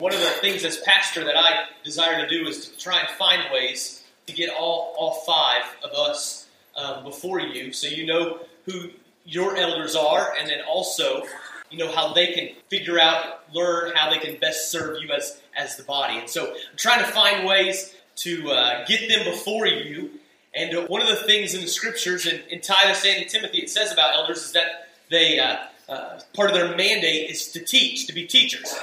One 0.00 0.14
of 0.14 0.20
the 0.20 0.26
things 0.26 0.64
as 0.64 0.78
pastor 0.78 1.24
that 1.24 1.36
I 1.36 1.64
desire 1.82 2.24
to 2.24 2.28
do 2.28 2.46
is 2.46 2.68
to 2.68 2.78
try 2.78 3.00
and 3.00 3.08
find 3.08 3.42
ways 3.52 4.04
to 4.28 4.32
get 4.32 4.48
all, 4.48 4.94
all 4.96 5.14
five 5.26 5.64
of 5.82 5.90
us 5.90 6.46
um, 6.76 7.02
before 7.02 7.40
you 7.40 7.72
so 7.72 7.88
you 7.88 8.06
know 8.06 8.38
who 8.64 8.90
your 9.24 9.56
elders 9.56 9.96
are 9.96 10.36
and 10.38 10.48
then 10.48 10.60
also 10.68 11.24
you 11.70 11.78
know 11.78 11.90
how 11.90 12.12
they 12.12 12.28
can 12.28 12.50
figure 12.68 13.00
out 13.00 13.52
learn 13.52 13.90
how 13.96 14.08
they 14.08 14.18
can 14.18 14.38
best 14.38 14.70
serve 14.70 15.02
you 15.02 15.10
as 15.10 15.40
as 15.56 15.76
the 15.76 15.82
body. 15.82 16.16
And 16.18 16.30
so 16.30 16.46
i'm 16.46 16.76
trying 16.76 17.04
to 17.04 17.10
find 17.10 17.44
ways 17.44 17.92
to 18.18 18.52
uh, 18.52 18.86
get 18.86 19.08
them 19.08 19.24
before 19.24 19.66
you. 19.66 20.10
And 20.54 20.76
uh, 20.76 20.86
one 20.86 21.02
of 21.02 21.08
the 21.08 21.16
things 21.16 21.54
in 21.54 21.60
the 21.60 21.66
scriptures 21.66 22.24
in, 22.24 22.40
in 22.50 22.60
titus 22.60 23.04
and 23.04 23.20
in 23.20 23.28
timothy 23.28 23.58
it 23.58 23.68
says 23.68 23.92
about 23.92 24.14
elders 24.14 24.44
is 24.44 24.52
that 24.52 24.90
they 25.10 25.40
uh, 25.40 25.56
uh 25.88 26.20
part 26.34 26.50
of 26.50 26.54
their 26.54 26.76
mandate 26.76 27.28
is 27.28 27.48
to 27.48 27.64
teach 27.64 28.06
to 28.06 28.12
be 28.12 28.28
teachers 28.28 28.78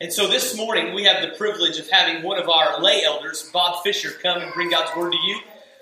and 0.00 0.12
so 0.12 0.26
this 0.26 0.56
morning 0.56 0.94
we 0.94 1.04
have 1.04 1.22
the 1.22 1.36
privilege 1.36 1.78
of 1.78 1.88
having 1.90 2.22
one 2.22 2.38
of 2.38 2.48
our 2.48 2.80
lay 2.80 3.02
elders 3.04 3.50
bob 3.52 3.82
fisher 3.82 4.10
come 4.22 4.40
and 4.40 4.52
bring 4.54 4.70
god's 4.70 4.94
word 4.96 5.12
to 5.12 5.18
you 5.18 5.38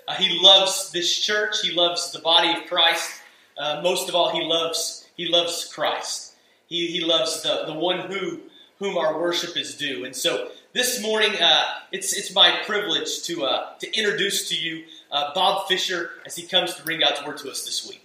uh, 0.07 0.13
he 0.15 0.39
loves 0.41 0.91
this 0.91 1.17
church 1.17 1.61
he 1.61 1.71
loves 1.71 2.11
the 2.11 2.19
body 2.19 2.51
of 2.59 2.67
christ 2.67 3.21
uh, 3.57 3.81
most 3.83 4.09
of 4.09 4.15
all 4.15 4.31
he 4.31 4.41
loves 4.41 5.07
he 5.15 5.27
loves 5.27 5.71
christ 5.73 6.33
he, 6.67 6.87
he 6.87 7.01
loves 7.01 7.41
the, 7.43 7.63
the 7.65 7.73
one 7.73 8.11
who 8.11 8.39
whom 8.79 8.97
our 8.97 9.19
worship 9.19 9.55
is 9.57 9.75
due. 9.75 10.05
And 10.05 10.15
so 10.15 10.49
this 10.73 11.01
morning, 11.01 11.31
uh, 11.39 11.65
it's, 11.91 12.13
it's 12.13 12.33
my 12.33 12.61
privilege 12.65 13.23
to, 13.23 13.45
uh, 13.45 13.77
to 13.79 13.97
introduce 13.97 14.49
to 14.49 14.55
you 14.55 14.85
uh, 15.11 15.33
Bob 15.33 15.67
Fisher 15.67 16.11
as 16.25 16.35
he 16.35 16.47
comes 16.47 16.75
to 16.75 16.83
bring 16.83 17.01
God's 17.01 17.23
word 17.25 17.37
to 17.39 17.51
us 17.51 17.65
this 17.65 17.87
week. 17.87 18.03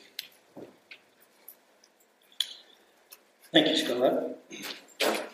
Thank 3.52 3.68
you, 3.68 3.76
Scott. 3.76 5.30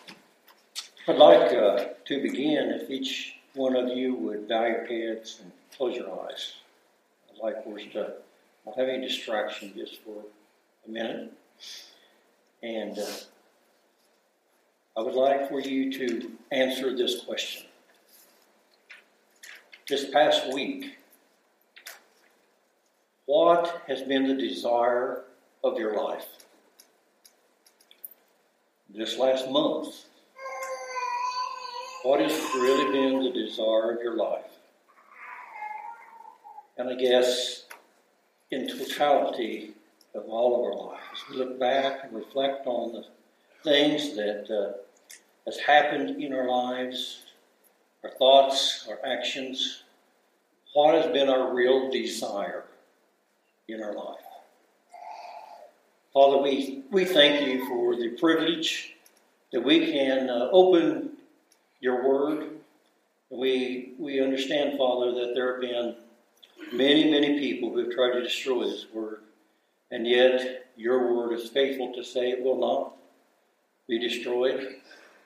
I'd 1.07 1.17
like 1.17 1.51
uh, 1.51 1.85
to 2.05 2.21
begin 2.21 2.69
if 2.69 2.89
each 2.91 3.37
one 3.55 3.75
of 3.75 3.89
you 3.89 4.13
would 4.13 4.47
bow 4.47 4.67
your 4.67 4.85
heads 4.85 5.39
and 5.41 5.51
close 5.75 5.95
your 5.95 6.07
eyes. 6.25 6.53
I'd 7.31 7.41
like 7.41 7.63
for 7.63 7.75
us 7.79 7.85
to 7.93 8.13
not 8.67 8.77
have 8.77 8.87
any 8.87 9.07
distraction 9.07 9.73
just 9.75 9.99
for 10.03 10.23
a 10.87 10.91
minute. 10.91 11.33
And 12.61 12.99
uh, 12.99 13.05
I 14.95 15.01
would 15.01 15.15
like 15.15 15.49
for 15.49 15.59
you 15.59 15.91
to 15.91 16.31
answer 16.51 16.95
this 16.95 17.23
question. 17.23 17.65
This 19.87 20.07
past 20.11 20.53
week, 20.53 20.97
what 23.25 23.81
has 23.87 24.03
been 24.03 24.27
the 24.27 24.35
desire 24.35 25.23
of 25.63 25.79
your 25.79 25.95
life? 25.95 26.27
This 28.93 29.17
last 29.17 29.49
month, 29.49 30.05
what 32.03 32.19
has 32.19 32.33
really 32.55 32.91
been 32.91 33.23
the 33.23 33.31
desire 33.31 33.91
of 33.91 34.01
your 34.01 34.15
life? 34.15 34.45
And 36.77 36.89
I 36.89 36.95
guess 36.95 37.65
in 38.49 38.67
totality, 38.67 39.75
of 40.13 40.25
all 40.27 40.55
of 40.55 40.61
our 40.65 40.87
lives. 40.87 41.23
We 41.29 41.37
look 41.37 41.59
back 41.59 42.03
and 42.03 42.13
reflect 42.13 42.67
on 42.67 42.93
the 42.93 43.05
things 43.63 44.15
that 44.15 44.49
uh, 44.49 44.77
has 45.45 45.57
happened 45.59 46.21
in 46.21 46.33
our 46.33 46.49
lives, 46.49 47.23
our 48.03 48.09
thoughts, 48.11 48.87
our 48.89 48.99
actions. 49.05 49.83
What 50.73 50.95
has 50.95 51.11
been 51.11 51.29
our 51.29 51.53
real 51.53 51.89
desire 51.89 52.65
in 53.67 53.81
our 53.81 53.93
life? 53.93 54.17
Father, 56.13 56.37
we, 56.37 56.83
we 56.91 57.05
thank 57.05 57.47
you 57.47 57.65
for 57.67 57.95
the 57.95 58.09
privilege 58.19 58.95
that 59.53 59.61
we 59.61 59.91
can 59.91 60.29
uh, 60.29 60.49
open 60.51 61.10
your 61.81 62.07
word. 62.07 62.51
We, 63.29 63.93
we 63.97 64.21
understand, 64.21 64.77
Father, 64.77 65.11
that 65.11 65.33
there 65.35 65.53
have 65.53 65.61
been 65.61 65.95
many, 66.71 67.09
many 67.09 67.39
people 67.39 67.71
who 67.71 67.79
have 67.79 67.91
tried 67.91 68.13
to 68.13 68.23
destroy 68.23 68.65
this 68.65 68.85
word. 68.93 69.21
And 69.89 70.07
yet, 70.07 70.67
your 70.77 71.13
word 71.13 71.33
is 71.33 71.49
faithful 71.49 71.93
to 71.93 72.03
say 72.03 72.29
it 72.29 72.43
will 72.43 72.59
not 72.59 72.93
be 73.87 73.99
destroyed. 73.99 74.75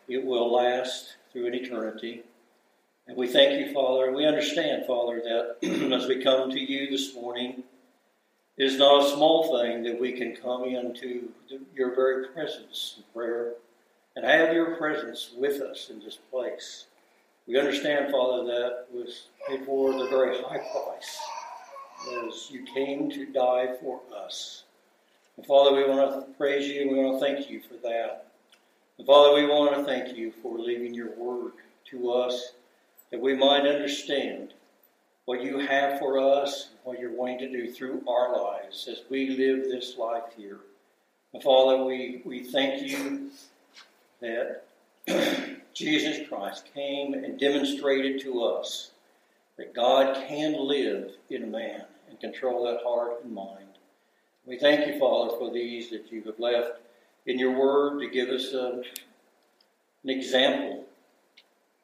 It 0.07 0.23
will 0.25 0.51
last 0.51 1.15
through 1.31 1.47
an 1.47 1.53
eternity. 1.53 2.23
And 3.07 3.17
we 3.17 3.27
thank 3.27 3.59
you, 3.59 3.73
Father, 3.73 4.07
and 4.07 4.15
we 4.15 4.25
understand, 4.25 4.85
Father, 4.87 5.21
that 5.23 5.57
as 5.93 6.07
we 6.07 6.23
come 6.23 6.49
to 6.49 6.59
you 6.59 6.89
this 6.89 7.13
morning, 7.13 7.63
it 8.57 8.63
is 8.63 8.77
not 8.77 9.03
a 9.03 9.09
small 9.11 9.59
thing 9.59 9.83
that 9.83 9.99
we 9.99 10.13
can 10.13 10.35
come 10.35 10.63
into 10.63 11.29
your 11.75 11.93
very 11.93 12.27
presence 12.27 12.95
in 12.97 13.03
prayer 13.13 13.53
and 14.15 14.25
have 14.25 14.53
your 14.53 14.75
presence 14.75 15.31
with 15.35 15.61
us 15.61 15.89
in 15.89 15.99
this 15.99 16.17
place. 16.31 16.85
We 17.47 17.59
understand, 17.59 18.11
Father, 18.11 18.43
that 18.45 18.85
was 18.91 19.27
paid 19.47 19.65
for 19.65 19.93
the 19.93 20.07
very 20.07 20.41
high 20.41 20.57
price 20.57 21.19
as 22.27 22.49
you 22.49 22.65
came 22.73 23.09
to 23.11 23.25
die 23.31 23.75
for 23.81 23.99
us. 24.15 24.63
And 25.37 25.45
Father, 25.45 25.75
we 25.75 25.87
want 25.87 26.11
to 26.11 26.33
praise 26.33 26.67
you 26.67 26.81
and 26.81 26.91
we 26.91 27.03
want 27.03 27.19
to 27.19 27.25
thank 27.25 27.49
you 27.49 27.61
for 27.61 27.75
that. 27.83 28.27
And 28.97 29.05
Father, 29.05 29.35
we 29.35 29.45
want 29.45 29.75
to 29.75 29.83
thank 29.83 30.17
you 30.17 30.31
for 30.41 30.57
leaving 30.57 30.93
your 30.93 31.13
word 31.15 31.53
to 31.91 32.11
us 32.11 32.53
that 33.11 33.21
we 33.21 33.35
might 33.35 33.67
understand 33.67 34.53
what 35.25 35.43
you 35.43 35.59
have 35.59 35.99
for 35.99 36.19
us 36.19 36.69
what 36.85 36.99
you're 36.99 37.11
wanting 37.11 37.39
to 37.39 37.49
do 37.49 37.71
through 37.71 38.03
our 38.07 38.39
lives 38.41 38.87
as 38.89 39.01
we 39.09 39.29
live 39.29 39.63
this 39.65 39.97
life 39.97 40.23
here. 40.37 40.59
And 41.33 41.41
Father, 41.41 41.83
we, 41.83 42.21
we 42.23 42.43
thank 42.43 42.81
you 42.83 43.31
that 44.25 44.65
Jesus 45.73 46.27
Christ 46.27 46.69
came 46.73 47.13
and 47.13 47.39
demonstrated 47.39 48.21
to 48.21 48.43
us 48.43 48.91
that 49.57 49.73
God 49.73 50.15
can 50.27 50.53
live 50.67 51.11
in 51.29 51.43
a 51.43 51.47
man 51.47 51.83
and 52.09 52.19
control 52.19 52.65
that 52.65 52.83
heart 52.83 53.23
and 53.23 53.33
mind. 53.33 53.65
We 54.45 54.57
thank 54.57 54.87
you, 54.87 54.99
Father, 54.99 55.37
for 55.37 55.51
these 55.51 55.89
that 55.89 56.11
you 56.11 56.23
have 56.23 56.39
left 56.39 56.79
in 57.25 57.39
your 57.39 57.51
word 57.51 57.99
to 57.99 58.09
give 58.09 58.29
us 58.29 58.53
a, 58.53 58.83
an 60.03 60.09
example 60.09 60.85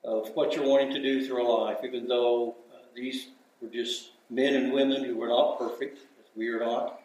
of 0.03 0.29
what 0.35 0.55
you're 0.55 0.67
wanting 0.67 0.93
to 0.93 1.01
do 1.01 1.25
through 1.25 1.45
our 1.45 1.65
life, 1.65 1.77
even 1.83 2.07
though 2.07 2.55
uh, 2.73 2.77
these 2.95 3.27
were 3.61 3.69
just 3.69 4.11
men 4.29 4.55
and 4.55 4.73
women 4.73 5.03
who 5.03 5.15
were 5.15 5.27
not 5.27 5.59
perfect, 5.59 5.99
as 5.99 6.25
we 6.35 6.49
are 6.49 6.59
not. 6.59 7.01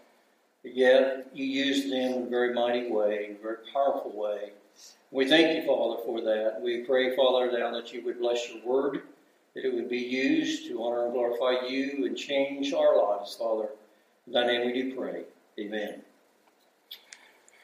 But 0.63 0.75
yet, 0.75 1.29
you 1.33 1.45
used 1.45 1.93
them 1.93 2.13
in 2.13 2.23
a 2.25 2.31
very 2.31 2.53
mighty 2.55 2.91
way, 2.91 3.27
in 3.31 3.37
a 3.37 3.39
very 3.39 3.59
powerful 3.73 4.13
way. 4.15 4.53
We 5.11 5.29
thank 5.29 5.57
you, 5.57 5.67
Father, 5.67 6.03
for 6.05 6.21
that. 6.23 6.61
We 6.63 6.85
pray, 6.85 7.15
Father, 7.15 7.51
now 7.59 7.71
that 7.73 7.93
you 7.93 8.05
would 8.05 8.19
bless 8.19 8.49
your 8.51 8.65
word 8.65 9.03
that 9.57 9.65
it 9.65 9.75
would 9.75 9.89
be 9.89 9.97
used 9.97 10.67
to 10.69 10.85
honor 10.85 11.05
and 11.05 11.15
glorify 11.15 11.67
you 11.67 12.05
and 12.05 12.15
change 12.15 12.75
our 12.75 12.95
lives, 12.97 13.35
Father. 13.37 13.69
In 14.27 14.35
thy 14.35 14.47
name 14.47 14.67
we 14.67 14.73
do 14.75 14.95
pray. 14.95 15.23
Amen. 15.59 16.03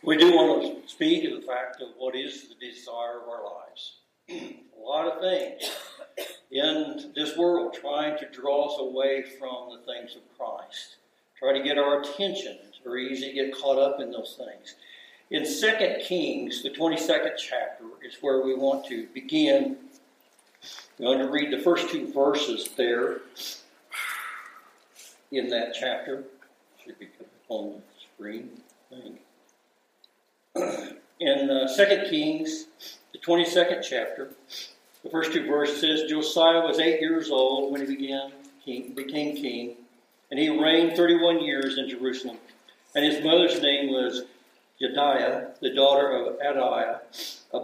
We 0.03 0.17
do 0.17 0.33
want 0.33 0.85
to 0.85 0.91
speak 0.91 1.31
of 1.31 1.39
the 1.39 1.47
fact 1.47 1.83
of 1.83 1.89
what 1.99 2.17
is 2.17 2.49
the 2.49 2.55
desire 2.55 3.21
of 3.21 3.29
our 3.29 3.45
lives. 3.45 3.97
A 4.31 4.81
lot 4.81 5.07
of 5.07 5.21
things 5.21 5.71
in 6.51 7.13
this 7.15 7.37
world 7.37 7.75
trying 7.75 8.19
to 8.19 8.29
draw 8.31 8.73
us 8.73 8.81
away 8.81 9.25
from 9.39 9.71
the 9.71 9.93
things 9.93 10.17
of 10.17 10.23
Christ, 10.39 10.97
try 11.39 11.53
to 11.53 11.63
get 11.63 11.77
our 11.77 12.01
attention. 12.01 12.57
It's 12.69 12.81
very 12.83 13.13
easy 13.13 13.29
to 13.29 13.35
get 13.35 13.55
caught 13.55 13.79
up 13.79 14.01
in 14.01 14.11
those 14.11 14.37
things. 14.39 14.77
In 15.33 15.45
2 15.45 15.97
Kings, 16.07 16.63
the 16.63 16.69
22nd 16.69 17.39
chapter, 17.39 17.85
is 18.05 18.19
where 18.21 18.43
we 18.43 18.55
want 18.55 18.85
to 18.89 19.07
begin 19.15 19.79
I'm 20.99 21.07
going 21.07 21.19
to 21.19 21.31
read 21.31 21.51
the 21.51 21.63
first 21.63 21.89
two 21.89 22.13
verses 22.13 22.69
there 22.77 23.23
in 25.33 25.49
that 25.49 25.75
chapter. 25.75 26.25
Should 26.85 26.99
be 26.99 27.09
on 27.49 27.71
the 27.71 27.83
screen. 28.15 28.51
In 31.19 31.51
uh, 31.51 31.67
2 31.75 32.11
Kings, 32.11 32.67
the 33.13 33.19
22nd 33.19 33.83
chapter, 33.83 34.31
the 35.03 35.11
first 35.11 35.33
two 35.33 35.47
verses 35.47 35.81
says 35.81 36.11
Josiah 36.11 36.61
was 36.61 36.79
eight 36.79 37.01
years 37.01 37.31
old 37.31 37.73
when 37.73 37.81
he 37.81 37.97
began 37.97 38.33
king, 38.65 38.93
became 38.95 39.35
king, 39.35 39.77
and 40.31 40.39
he 40.39 40.51
reigned 40.51 40.95
31 40.95 41.43
years 41.43 41.79
in 41.79 41.89
Jerusalem. 41.89 42.37
And 42.95 43.05
his 43.05 43.25
mother's 43.25 43.61
name 43.63 43.89
was 43.89 44.25
Jediah, 44.83 45.59
the 45.61 45.75
daughter 45.75 46.11
of 46.11 46.39
Adiah, 46.41 47.01
of 47.53 47.63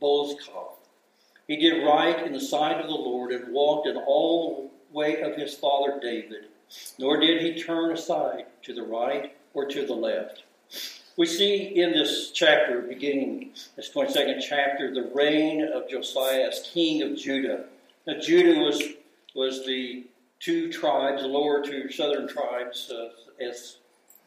Bozkath. 0.00 0.76
He 1.46 1.56
did 1.56 1.84
right 1.84 2.26
in 2.26 2.32
the 2.32 2.40
sight 2.40 2.80
of 2.80 2.86
the 2.86 2.94
Lord 2.94 3.32
and 3.32 3.52
walked 3.52 3.86
in 3.86 3.96
all 3.96 4.70
the 4.90 4.96
way 4.96 5.20
of 5.22 5.36
his 5.36 5.54
father 5.54 5.98
David, 6.00 6.46
nor 6.98 7.18
did 7.18 7.42
he 7.42 7.62
turn 7.62 7.92
aside 7.92 8.46
to 8.62 8.74
the 8.74 8.82
right 8.82 9.36
or 9.54 9.66
to 9.66 9.86
the 9.86 9.94
left. 9.94 10.44
We 11.16 11.26
see 11.26 11.56
in 11.56 11.92
this 11.92 12.30
chapter, 12.30 12.80
beginning 12.80 13.50
this 13.76 13.90
22nd 13.92 14.40
chapter, 14.46 14.94
the 14.94 15.10
reign 15.14 15.64
of 15.64 15.88
Josiah 15.88 16.46
as 16.46 16.60
king 16.72 17.02
of 17.02 17.18
Judah. 17.18 17.64
Now, 18.06 18.20
Judah 18.20 18.60
was, 18.60 18.80
was 19.34 19.66
the 19.66 20.06
two 20.38 20.70
tribes, 20.70 21.22
the 21.22 21.28
lower 21.28 21.64
two 21.64 21.90
southern 21.90 22.28
tribes, 22.28 22.90
uh, 22.90 23.08
as 23.44 23.78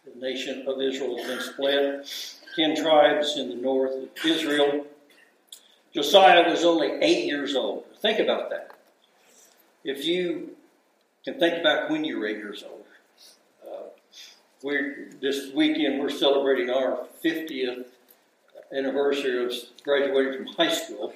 the 0.05 0.19
nation 0.19 0.65
of 0.67 0.81
Israel 0.81 1.17
has 1.17 1.27
been 1.27 1.53
split. 1.53 2.37
Ten 2.55 2.75
tribes 2.75 3.37
in 3.37 3.49
the 3.49 3.55
north 3.55 3.93
of 3.93 4.09
Israel 4.25 4.85
Josiah 5.93 6.49
was 6.49 6.63
only 6.63 6.87
eight 7.01 7.25
years 7.25 7.55
old. 7.55 7.83
Think 8.01 8.19
about 8.19 8.49
that. 8.49 8.71
If 9.83 10.05
you 10.05 10.51
can 11.25 11.37
think 11.37 11.63
back 11.63 11.89
when 11.89 12.05
you 12.05 12.19
were 12.19 12.27
eight 12.27 12.37
years 12.37 12.63
old, 12.63 12.85
uh, 13.67 13.87
we're 14.63 15.09
this 15.21 15.53
weekend 15.53 15.99
we're 15.99 16.09
celebrating 16.09 16.69
our 16.69 17.07
50th 17.23 17.85
anniversary 18.73 19.45
of 19.45 19.53
graduating 19.83 20.45
from 20.45 20.53
high 20.55 20.73
school. 20.73 21.13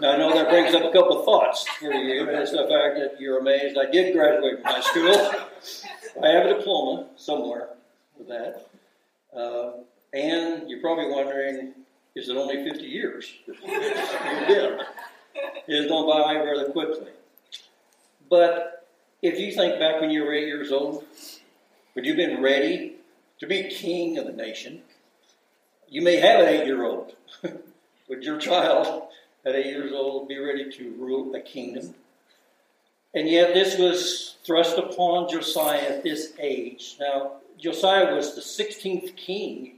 Now 0.00 0.12
I 0.12 0.16
know 0.18 0.34
that 0.34 0.50
brings 0.50 0.74
up 0.74 0.82
a 0.82 0.92
couple 0.92 1.20
of 1.20 1.24
thoughts 1.24 1.66
for 1.66 1.92
you, 1.92 2.28
it's 2.28 2.50
the 2.50 2.58
fact 2.58 2.96
that 2.98 3.16
you're 3.18 3.38
amazed 3.38 3.78
I 3.78 3.90
did 3.90 4.12
graduate 4.12 4.60
from 4.60 4.70
high 4.70 4.80
school. 4.82 5.32
I 6.22 6.28
have 6.28 6.46
a 6.46 6.58
diploma 6.58 7.06
somewhere 7.16 7.68
with 8.18 8.28
that, 8.28 8.68
uh, 9.36 9.72
and 10.12 10.68
you're 10.68 10.80
probably 10.80 11.10
wondering 11.10 11.74
is 12.14 12.28
it 12.28 12.36
only 12.36 12.62
50 12.62 12.84
years? 12.84 13.32
it 13.48 14.48
did. 14.48 14.80
It 15.66 15.82
has 15.82 15.90
gone 15.90 16.06
by 16.06 16.36
rather 16.36 16.70
quickly. 16.70 17.10
But 18.30 18.86
if 19.20 19.38
you 19.38 19.52
think 19.52 19.80
back 19.80 20.00
when 20.00 20.10
you 20.10 20.22
were 20.22 20.32
eight 20.32 20.46
years 20.46 20.70
old, 20.70 21.04
would 21.94 22.04
you 22.04 22.14
have 22.14 22.28
been 22.28 22.42
ready 22.42 22.96
to 23.40 23.46
be 23.46 23.64
king 23.64 24.18
of 24.18 24.26
the 24.26 24.32
nation? 24.32 24.82
You 25.88 26.02
may 26.02 26.16
have 26.16 26.40
an 26.40 26.48
eight 26.48 26.66
year 26.66 26.84
old. 26.84 27.14
would 28.08 28.22
your 28.22 28.38
child 28.38 29.08
at 29.44 29.54
eight 29.54 29.66
years 29.66 29.92
old 29.92 30.28
be 30.28 30.38
ready 30.38 30.70
to 30.70 30.94
rule 30.98 31.34
a 31.34 31.40
kingdom? 31.40 31.94
And 33.14 33.28
yet, 33.28 33.54
this 33.54 33.78
was 33.78 34.36
thrust 34.44 34.76
upon 34.76 35.28
Josiah 35.30 35.96
at 35.96 36.02
this 36.02 36.32
age. 36.40 36.96
Now, 36.98 37.34
Josiah 37.58 38.14
was 38.14 38.34
the 38.34 38.40
16th 38.40 39.16
king 39.16 39.76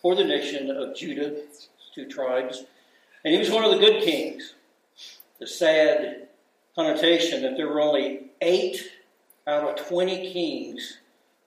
for 0.00 0.14
the 0.14 0.24
nation 0.24 0.70
of 0.70 0.96
Judah, 0.96 1.36
two 1.94 2.08
tribes. 2.08 2.64
And 3.24 3.34
he 3.34 3.38
was 3.38 3.50
one 3.50 3.64
of 3.64 3.70
the 3.70 3.78
good 3.78 4.02
kings. 4.02 4.54
The 5.38 5.46
sad 5.46 6.28
connotation 6.74 7.42
that 7.42 7.56
there 7.56 7.68
were 7.68 7.80
only 7.80 8.30
eight 8.40 8.90
out 9.46 9.68
of 9.68 9.86
20 9.86 10.32
kings 10.32 10.98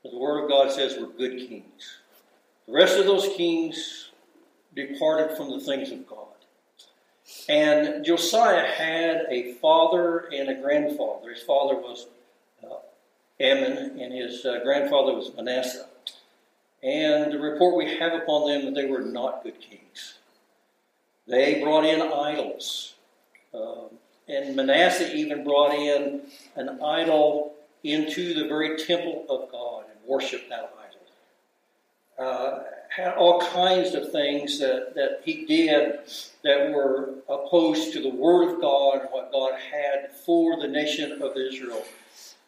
that 0.03 0.11
the 0.11 0.17
Word 0.17 0.43
of 0.43 0.49
God 0.49 0.71
says 0.71 0.97
were 0.99 1.07
good 1.07 1.37
kings. 1.37 1.97
The 2.67 2.73
rest 2.73 2.97
of 2.97 3.05
those 3.05 3.27
kings 3.35 4.11
departed 4.75 5.37
from 5.37 5.51
the 5.51 5.59
things 5.59 5.91
of 5.91 6.07
God. 6.07 6.19
And 7.49 8.05
Josiah 8.05 8.65
had 8.65 9.25
a 9.29 9.53
father 9.53 10.29
and 10.33 10.49
a 10.49 10.61
grandfather. 10.61 11.31
His 11.31 11.43
father 11.43 11.75
was 11.75 12.07
uh, 12.63 12.75
Amon, 13.41 14.00
and 14.00 14.13
his 14.13 14.45
uh, 14.45 14.59
grandfather 14.63 15.13
was 15.13 15.31
Manasseh. 15.35 15.88
And 16.81 17.31
the 17.31 17.39
report 17.39 17.77
we 17.77 17.97
have 17.97 18.13
upon 18.13 18.50
them 18.50 18.65
that 18.65 18.75
they 18.75 18.89
were 18.89 19.01
not 19.01 19.44
good 19.44 19.59
kings. 19.59 20.15
They 21.27 21.62
brought 21.62 21.85
in 21.85 22.01
idols. 22.01 22.95
Um, 23.53 23.89
and 24.27 24.56
Manasseh 24.56 25.15
even 25.15 25.44
brought 25.44 25.74
in 25.74 26.21
an 26.56 26.81
idol 26.81 27.53
into 27.83 28.33
the 28.33 28.47
very 28.47 28.77
temple 28.77 29.25
of 29.30 29.51
God 29.51 29.85
and 29.89 30.00
worshiped 30.06 30.50
that 30.50 30.74
idol. 32.19 32.27
Uh, 32.27 32.63
had 32.95 33.13
all 33.15 33.41
kinds 33.41 33.95
of 33.95 34.12
things 34.12 34.59
that, 34.59 34.94
that 34.95 35.21
he 35.25 35.45
did 35.45 36.00
that 36.44 36.71
were 36.71 37.15
opposed 37.27 37.91
to 37.94 38.01
the 38.01 38.09
Word 38.09 38.53
of 38.53 38.62
God 38.62 39.01
and 39.01 39.09
what 39.09 39.31
God 39.31 39.53
had 39.71 40.12
for 40.12 40.59
the 40.62 40.68
nation 40.68 41.21
of 41.21 41.35
Israel. 41.35 41.83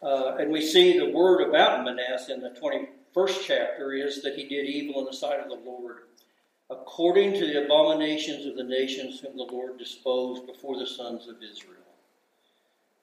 Uh, 0.05 0.35
and 0.37 0.51
we 0.51 0.61
see 0.61 0.99
the 0.99 1.09
word 1.09 1.41
about 1.41 1.83
Manasseh 1.83 2.31
in 2.31 2.39
the 2.39 2.51
21st 2.51 3.41
chapter 3.43 3.91
is 3.91 4.21
that 4.21 4.35
he 4.35 4.47
did 4.47 4.67
evil 4.67 4.99
in 4.99 5.05
the 5.05 5.13
sight 5.13 5.39
of 5.39 5.49
the 5.49 5.67
Lord, 5.67 6.03
according 6.69 7.33
to 7.33 7.39
the 7.39 7.65
abominations 7.65 8.45
of 8.45 8.55
the 8.55 8.63
nations 8.63 9.19
whom 9.19 9.35
the 9.35 9.51
Lord 9.51 9.79
disposed 9.79 10.45
before 10.45 10.77
the 10.77 10.85
sons 10.85 11.27
of 11.27 11.37
Israel. 11.41 11.81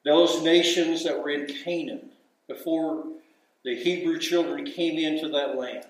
Those 0.05 0.43
nations 0.43 1.03
that 1.03 1.21
were 1.21 1.31
in 1.31 1.45
Canaan 1.45 2.11
before 2.47 3.03
the 3.65 3.75
Hebrew 3.75 4.17
children 4.17 4.65
came 4.65 4.97
into 4.97 5.27
that 5.27 5.57
land, 5.57 5.85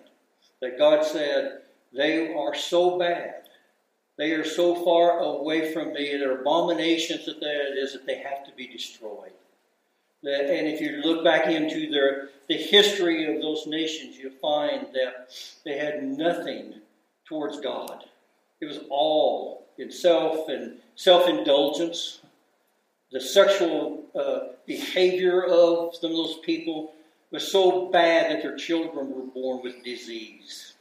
that 0.62 0.80
God 0.80 1.06
said, 1.06 1.62
they 1.94 2.34
are 2.34 2.56
so 2.56 2.98
bad. 2.98 3.44
They 4.18 4.32
are 4.32 4.44
so 4.44 4.84
far 4.84 5.20
away 5.20 5.74
from 5.74 5.94
me. 5.94 6.18
They're 6.18 6.42
abominations 6.42 7.28
that 7.28 7.38
it 7.40 7.78
is 7.78 7.94
that 7.94 8.08
they 8.08 8.18
have 8.18 8.44
to 8.48 8.52
be 8.56 8.68
destroyed. 8.68 9.34
And 10.24 10.68
if 10.68 10.80
you 10.80 11.02
look 11.04 11.24
back 11.24 11.48
into 11.48 11.90
their, 11.92 12.30
the 12.48 12.56
history 12.56 13.34
of 13.34 13.42
those 13.42 13.68
nations, 13.68 14.18
you'll 14.18 14.32
find 14.42 14.88
that 14.94 15.30
they 15.66 15.78
had 15.78 16.04
nothing 16.04 16.76
towards 17.28 17.60
God. 17.60 18.06
It 18.62 18.66
was 18.66 18.80
all 18.90 19.68
in 19.78 19.92
self 19.92 20.48
and 20.48 20.78
self 20.96 21.28
indulgence. 21.28 22.20
The 23.12 23.20
sexual 23.20 24.04
uh, 24.16 24.54
behavior 24.66 25.44
of 25.44 25.96
some 25.96 26.12
of 26.12 26.18
those 26.18 26.40
people 26.40 26.94
was 27.32 27.52
so 27.52 27.92
bad 27.92 28.32
that 28.32 28.42
their 28.42 28.56
children 28.56 29.12
were 29.12 29.26
born 29.26 29.62
with 29.62 29.84
disease. 29.84 30.74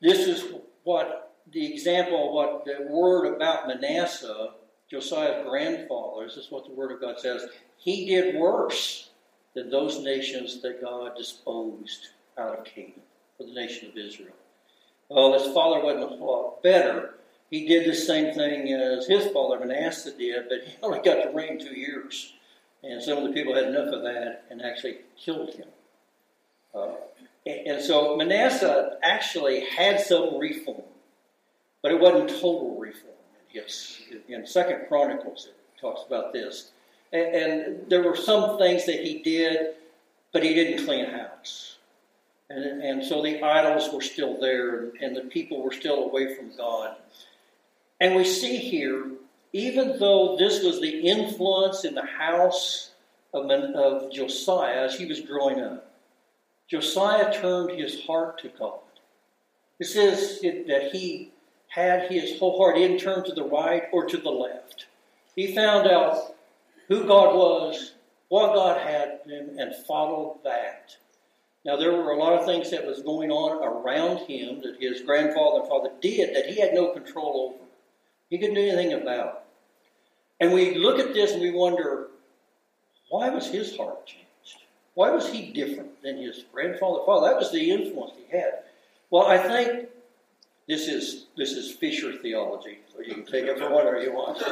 This 0.00 0.28
is 0.28 0.52
what 0.84 1.36
the 1.52 1.72
example 1.72 2.34
what 2.34 2.64
the 2.64 2.86
word 2.90 3.34
about 3.34 3.66
Manasseh, 3.66 4.50
Josiah's 4.90 5.46
grandfather, 5.46 6.24
this 6.24 6.36
is 6.36 6.50
what 6.50 6.64
the 6.64 6.72
word 6.72 6.92
of 6.92 7.00
God 7.00 7.18
says. 7.18 7.46
He 7.76 8.06
did 8.06 8.36
worse 8.36 9.10
than 9.54 9.70
those 9.70 10.00
nations 10.00 10.62
that 10.62 10.80
God 10.80 11.16
disposed 11.16 12.08
out 12.38 12.58
of 12.58 12.64
Canaan 12.64 13.02
for 13.36 13.44
the 13.44 13.52
nation 13.52 13.88
of 13.88 13.96
Israel. 13.96 14.34
Well, 15.08 15.32
his 15.32 15.52
father 15.52 15.80
wasn't 15.80 16.20
a 16.20 16.24
lot 16.24 16.62
better. 16.62 17.14
He 17.50 17.66
did 17.66 17.90
the 17.90 17.94
same 17.94 18.34
thing 18.34 18.72
as 18.72 19.06
his 19.06 19.26
father 19.32 19.58
Manasseh 19.58 20.16
did, 20.16 20.48
but 20.48 20.64
he 20.66 20.74
only 20.82 21.00
got 21.00 21.22
to 21.22 21.30
reign 21.34 21.58
two 21.58 21.74
years. 21.74 22.34
And 22.82 23.02
some 23.02 23.18
of 23.18 23.24
the 23.24 23.32
people 23.32 23.54
had 23.54 23.64
enough 23.64 23.92
of 23.92 24.02
that 24.02 24.44
and 24.50 24.62
actually 24.62 24.98
killed 25.16 25.54
him. 25.54 25.68
Uh, 26.74 26.92
and 27.46 27.82
so 27.82 28.16
Manasseh 28.16 28.98
actually 29.02 29.60
had 29.60 30.00
some 30.00 30.38
reform, 30.38 30.82
but 31.82 31.92
it 31.92 32.00
wasn't 32.00 32.28
total 32.28 32.76
reform. 32.78 33.14
Yes, 33.58 34.00
in 34.28 34.46
Second 34.46 34.86
Chronicles 34.86 35.48
it 35.48 35.80
talks 35.80 36.02
about 36.06 36.32
this, 36.32 36.70
and, 37.12 37.34
and, 37.34 37.90
there 37.90 38.02
were 38.02 38.14
some 38.14 38.56
things 38.56 38.86
that 38.86 39.00
he 39.00 39.18
did, 39.18 39.74
but 40.32 40.44
he 40.44 40.54
didn't 40.54 40.84
clean 40.84 41.06
house, 41.06 41.78
and, 42.48 42.82
and 42.82 43.04
so 43.04 43.20
the 43.20 43.42
idols 43.42 43.92
were 43.92 44.00
still 44.00 44.40
there, 44.40 44.90
and, 45.00 45.16
the 45.16 45.22
people 45.22 45.60
were 45.60 45.72
still 45.72 46.04
away 46.04 46.36
from 46.36 46.56
God. 46.56 46.94
And 48.00 48.14
we 48.14 48.24
see 48.24 48.58
here, 48.58 49.06
even 49.52 49.98
though 49.98 50.36
this 50.36 50.62
was 50.62 50.80
the 50.80 51.00
influence 51.00 51.84
in 51.84 51.96
the 51.96 52.06
house 52.06 52.92
of, 53.34 53.50
of 53.50 54.12
Josiah 54.12 54.84
as 54.84 54.96
he 54.96 55.06
was 55.06 55.20
growing 55.20 55.60
up, 55.60 55.90
Josiah 56.68 57.32
turned 57.40 57.76
his 57.76 58.04
heart 58.04 58.38
to 58.42 58.50
God. 58.50 58.78
It 59.80 59.86
says 59.86 60.40
that 60.42 60.90
he 60.92 61.32
had 61.68 62.10
his 62.10 62.38
whole 62.38 62.58
heart. 62.58 62.76
in 62.76 62.82
didn't 62.82 63.00
turn 63.00 63.24
to 63.24 63.32
the 63.32 63.44
right 63.44 63.84
or 63.92 64.06
to 64.06 64.16
the 64.16 64.30
left. 64.30 64.86
He 65.36 65.54
found 65.54 65.86
out 65.88 66.34
who 66.88 67.06
God 67.06 67.34
was, 67.34 67.92
what 68.28 68.54
God 68.54 68.80
had 68.80 69.20
him, 69.26 69.58
and 69.58 69.74
followed 69.86 70.38
that. 70.44 70.96
Now, 71.64 71.76
there 71.76 71.92
were 71.92 72.12
a 72.12 72.18
lot 72.18 72.32
of 72.32 72.46
things 72.46 72.70
that 72.70 72.86
was 72.86 73.02
going 73.02 73.30
on 73.30 73.62
around 73.62 74.26
him 74.26 74.60
that 74.62 74.80
his 74.80 75.02
grandfather 75.02 75.60
and 75.60 75.68
father 75.68 75.90
did 76.00 76.34
that 76.34 76.46
he 76.46 76.60
had 76.60 76.72
no 76.72 76.92
control 76.92 77.54
over. 77.54 77.64
He 78.30 78.38
couldn't 78.38 78.54
do 78.54 78.62
anything 78.62 78.94
about. 78.94 79.44
And 80.40 80.52
we 80.52 80.74
look 80.76 80.98
at 80.98 81.14
this 81.14 81.32
and 81.32 81.42
we 81.42 81.50
wonder, 81.50 82.08
why 83.10 83.28
was 83.28 83.48
his 83.48 83.76
heart 83.76 84.06
changed? 84.06 84.26
Why 84.94 85.10
was 85.10 85.28
he 85.28 85.52
different 85.52 86.02
than 86.02 86.16
his 86.18 86.44
grandfather? 86.52 87.00
Father, 87.04 87.28
that 87.28 87.38
was 87.38 87.52
the 87.52 87.70
influence 87.70 88.12
he 88.16 88.36
had. 88.36 88.60
Well, 89.10 89.26
I 89.26 89.38
think 89.38 89.88
this 90.68 90.86
is 90.86 91.26
this 91.36 91.52
is 91.52 91.72
Fisher 91.72 92.12
theology, 92.12 92.78
so 92.92 93.00
you 93.00 93.14
can 93.14 93.24
take 93.24 93.46
it 93.46 93.58
for 93.58 93.70
whatever 93.70 94.00
you 94.00 94.12
want. 94.12 94.42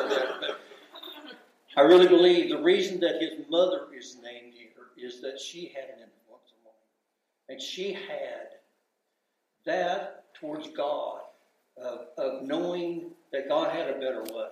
I 1.76 1.82
really 1.82 2.08
believe 2.08 2.48
the 2.48 2.62
reason 2.62 3.00
that 3.00 3.20
his 3.20 3.32
mother 3.50 3.82
is 3.94 4.16
named 4.22 4.54
here 4.54 5.06
is 5.06 5.20
that 5.20 5.38
she 5.38 5.66
had 5.74 5.84
an 5.84 6.00
influence 6.00 6.52
on 6.64 6.72
him, 6.72 7.50
and 7.50 7.60
she 7.60 7.92
had 7.92 8.48
that 9.66 10.24
towards 10.40 10.68
God 10.70 11.20
of, 11.76 12.06
of 12.16 12.42
knowing 12.42 13.10
that 13.32 13.48
God 13.48 13.74
had 13.74 13.90
a 13.90 14.00
better 14.00 14.22
way, 14.22 14.48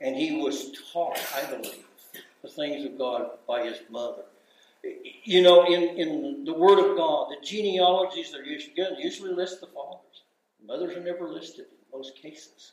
and 0.00 0.14
he 0.14 0.36
was 0.36 0.70
taught, 0.92 1.18
I 1.34 1.50
believe, 1.50 1.84
the 2.42 2.48
things 2.48 2.84
of 2.84 2.96
God 2.96 3.30
by 3.48 3.64
his 3.64 3.78
mother 3.90 4.22
you 5.24 5.42
know, 5.42 5.64
in, 5.66 5.82
in 5.98 6.44
the 6.44 6.52
Word 6.52 6.78
of 6.78 6.96
God, 6.96 7.30
the 7.30 7.44
genealogies 7.44 8.32
that 8.32 8.40
are 8.40 8.44
usually 8.44 8.74
given 8.74 8.98
usually 8.98 9.32
list 9.32 9.60
the 9.60 9.66
fathers. 9.68 10.23
Mothers 10.66 10.96
are 10.96 11.02
never 11.02 11.28
listed 11.28 11.66
in 11.70 11.98
most 11.98 12.16
cases. 12.16 12.72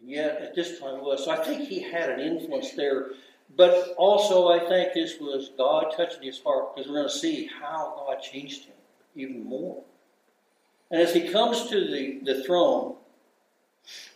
And 0.00 0.10
yet, 0.10 0.40
at 0.40 0.54
this 0.54 0.78
time, 0.78 1.00
was. 1.00 1.24
So 1.24 1.30
I 1.30 1.42
think 1.42 1.68
he 1.68 1.80
had 1.80 2.10
an 2.10 2.20
influence 2.20 2.72
there. 2.72 3.10
But 3.56 3.94
also, 3.96 4.48
I 4.48 4.58
think 4.58 4.92
this 4.92 5.20
was 5.20 5.50
God 5.56 5.94
touching 5.96 6.22
his 6.22 6.40
heart 6.40 6.74
because 6.74 6.90
we're 6.90 6.98
going 6.98 7.08
to 7.08 7.14
see 7.14 7.48
how 7.60 7.94
God 8.06 8.20
changed 8.20 8.64
him 8.64 8.74
even 9.14 9.44
more. 9.44 9.82
And 10.90 11.00
as 11.00 11.14
he 11.14 11.28
comes 11.28 11.68
to 11.68 11.80
the, 11.80 12.20
the 12.24 12.44
throne, 12.44 12.96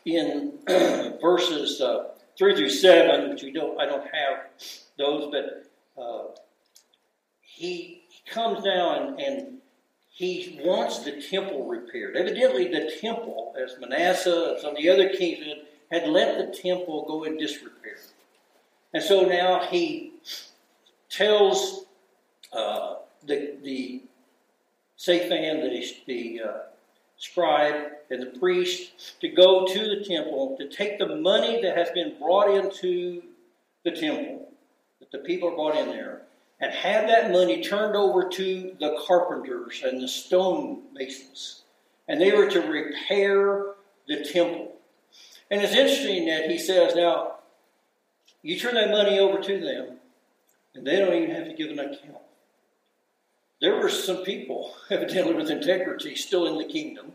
in 0.04 0.58
verses 1.20 1.80
uh, 1.80 2.08
three 2.36 2.56
through 2.56 2.70
seven, 2.70 3.30
which 3.30 3.42
we 3.42 3.52
don't, 3.52 3.80
I 3.80 3.86
don't 3.86 4.06
have 4.12 4.38
those, 4.98 5.30
but 5.30 5.70
uh, 6.00 6.24
he, 7.42 8.02
he 8.08 8.30
comes 8.30 8.64
down 8.64 9.08
and, 9.08 9.20
and 9.20 9.58
he 10.20 10.60
wants 10.62 10.98
the 10.98 11.12
temple 11.12 11.66
repaired. 11.66 12.14
Evidently, 12.14 12.68
the 12.68 12.92
temple, 13.00 13.54
as 13.56 13.76
Manasseh 13.80 14.50
and 14.50 14.60
some 14.60 14.72
of 14.72 14.76
the 14.76 14.90
other 14.90 15.08
kings 15.08 15.46
had, 15.90 16.06
let 16.06 16.36
the 16.36 16.54
temple 16.54 17.06
go 17.08 17.24
in 17.24 17.38
disrepair. 17.38 17.96
And 18.92 19.02
so 19.02 19.22
now 19.22 19.60
he 19.60 20.12
tells 21.08 21.86
uh, 22.52 22.96
the, 23.26 23.56
the 23.62 24.02
the, 25.06 25.94
the 26.06 26.40
uh, 26.44 26.58
scribe, 27.16 27.92
and 28.10 28.20
the 28.20 28.38
priest 28.38 29.18
to 29.22 29.28
go 29.28 29.66
to 29.66 29.78
the 29.78 30.04
temple 30.04 30.54
to 30.58 30.68
take 30.68 30.98
the 30.98 31.16
money 31.16 31.62
that 31.62 31.78
has 31.78 31.88
been 31.92 32.18
brought 32.18 32.54
into 32.54 33.22
the 33.84 33.92
temple, 33.92 34.52
that 34.98 35.10
the 35.12 35.18
people 35.20 35.50
brought 35.52 35.76
in 35.76 35.88
there, 35.88 36.22
and 36.60 36.72
have 36.72 37.06
that 37.08 37.32
money 37.32 37.62
turned 37.62 37.96
over 37.96 38.28
to 38.28 38.76
the 38.78 38.98
carpenters 39.06 39.82
and 39.84 40.02
the 40.02 40.08
stone 40.08 40.82
masons. 40.92 41.62
And 42.06 42.20
they 42.20 42.32
were 42.32 42.50
to 42.50 42.60
repair 42.60 43.74
the 44.06 44.24
temple. 44.24 44.72
And 45.50 45.62
it's 45.62 45.74
interesting 45.74 46.26
that 46.26 46.50
he 46.50 46.58
says, 46.58 46.94
now, 46.94 47.36
you 48.42 48.58
turn 48.58 48.74
that 48.74 48.90
money 48.90 49.18
over 49.18 49.40
to 49.40 49.60
them, 49.60 49.96
and 50.74 50.86
they 50.86 50.96
don't 50.96 51.14
even 51.14 51.34
have 51.34 51.46
to 51.46 51.54
give 51.54 51.70
an 51.70 51.78
account. 51.78 52.22
There 53.60 53.76
were 53.76 53.90
some 53.90 54.18
people, 54.18 54.74
evidently 54.90 55.34
with 55.34 55.50
integrity, 55.50 56.14
still 56.14 56.46
in 56.46 56.58
the 56.58 56.72
kingdom, 56.72 57.12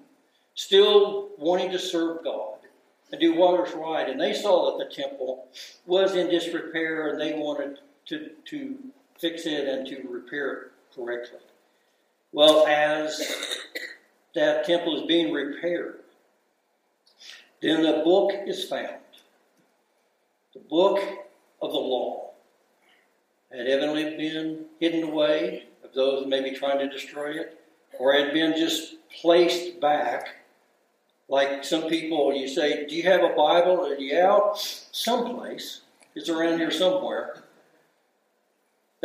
still 0.54 1.30
wanting 1.38 1.72
to 1.72 1.80
serve 1.80 2.24
God 2.24 2.60
and 3.12 3.22
do 3.22 3.36
what 3.36 3.60
was 3.60 3.74
right. 3.74 4.10
And 4.10 4.20
they 4.20 4.34
saw 4.34 4.78
that 4.78 4.88
the 4.88 4.94
temple 4.94 5.48
was 5.86 6.16
in 6.16 6.30
disrepair 6.30 7.10
and 7.10 7.20
they 7.20 7.34
wanted 7.34 7.80
to, 8.08 8.32
to 8.46 8.78
fix 9.20 9.46
it 9.46 9.68
and 9.68 9.88
to 9.88 10.08
repair 10.10 10.54
it 10.54 10.72
correctly. 10.96 11.40
Well, 12.32 12.68
as 12.68 13.22
that 14.34 14.66
temple 14.66 15.02
is 15.02 15.08
being 15.08 15.32
repaired, 15.32 16.02
then 17.62 17.82
the 17.82 18.02
book 18.04 18.32
is 18.46 18.66
found. 18.66 19.00
The 20.54 20.60
book 20.60 21.00
of 21.62 21.72
the 21.72 21.78
law 21.78 22.32
had 23.52 23.68
evidently 23.68 24.18
been 24.18 24.66
hidden 24.80 25.04
away 25.04 25.66
of 25.84 25.94
those 25.94 26.28
maybe 26.28 26.52
trying 26.52 26.80
to 26.80 26.90
destroy 26.90 27.40
it, 27.40 27.60
or 27.98 28.14
had 28.14 28.34
been 28.34 28.56
just 28.58 28.96
placed 29.22 29.80
back. 29.80 30.28
Like 31.28 31.64
some 31.64 31.88
people, 31.88 32.34
you 32.36 32.48
say, 32.48 32.86
Do 32.86 32.96
you 32.96 33.04
have 33.04 33.24
a 33.24 33.30
Bible? 33.30 33.86
And 33.86 34.00
yeah, 34.00 34.40
someplace. 34.56 35.82
It's 36.14 36.30
around 36.30 36.60
here 36.60 36.72
somewhere. 36.72 37.45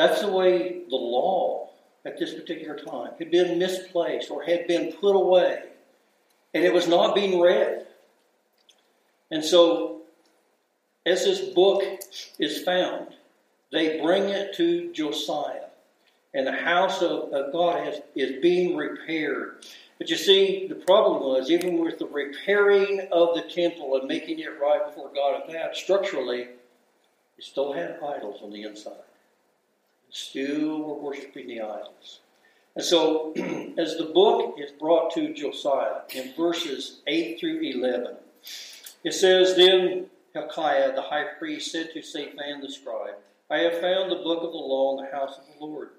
That's 0.01 0.23
the 0.23 0.33
way 0.33 0.81
the 0.89 0.97
law 0.97 1.69
at 2.07 2.19
this 2.19 2.33
particular 2.33 2.75
time 2.75 3.13
had 3.19 3.31
been 3.31 3.59
misplaced 3.59 4.31
or 4.31 4.43
had 4.43 4.67
been 4.67 4.95
put 4.95 5.15
away, 5.15 5.65
and 6.55 6.65
it 6.65 6.73
was 6.73 6.89
not 6.89 7.15
being 7.15 7.39
read. 7.39 7.87
And 9.31 9.45
so, 9.45 10.01
as 11.05 11.27
this 11.27 11.41
book 11.41 11.83
is 12.39 12.63
found, 12.63 13.09
they 13.73 14.01
bring 14.01 14.23
it 14.23 14.55
to 14.55 14.91
Josiah, 14.95 15.67
and 16.33 16.47
the 16.47 16.53
house 16.53 17.03
of, 17.03 17.35
of 17.35 17.53
God 17.53 17.85
has, 17.85 18.01
is 18.15 18.41
being 18.41 18.79
repaired. 18.79 19.67
But 19.99 20.09
you 20.09 20.17
see, 20.17 20.67
the 20.67 20.77
problem 20.77 21.23
was, 21.23 21.51
even 21.51 21.77
with 21.77 21.99
the 21.99 22.07
repairing 22.07 23.07
of 23.13 23.35
the 23.35 23.43
temple 23.43 23.99
and 23.99 24.09
making 24.09 24.39
it 24.39 24.59
right 24.63 24.81
before 24.87 25.11
God 25.15 25.43
and 25.45 25.55
that, 25.55 25.77
structurally, 25.77 26.49
it 27.37 27.45
still 27.45 27.75
had 27.75 27.99
idols 28.03 28.41
on 28.43 28.51
the 28.51 28.63
inside 28.63 28.95
still 30.11 30.83
were 30.83 30.95
worshiping 30.95 31.49
the 31.49 31.61
idols. 31.61 32.21
And 32.77 32.85
so, 32.85 33.33
as 33.79 33.97
the 33.97 34.11
book 34.15 34.57
is 34.59 34.73
brought 34.73 35.13
to 35.15 35.35
Josiah 35.35 36.03
in 36.15 36.33
verses 36.37 37.01
8 37.07 37.39
through 37.39 37.61
11, 37.61 38.17
it 39.05 39.13
says, 39.13 39.57
Then 39.57 40.07
Hilkiah 40.35 40.95
the 40.95 41.03
high 41.03 41.27
priest 41.39 41.73
said 41.73 41.91
to 41.93 42.03
Shaphan 42.03 42.61
the 42.61 42.71
scribe, 42.71 43.17
I 43.51 43.59
have 43.59 43.81
found 43.81 44.11
the 44.11 44.17
book 44.17 44.45
of 44.45 44.53
the 44.53 44.59
law 44.59 44.97
in 44.97 45.05
the 45.05 45.11
house 45.11 45.37
of 45.37 45.45
the 45.47 45.65
Lord. 45.65 45.91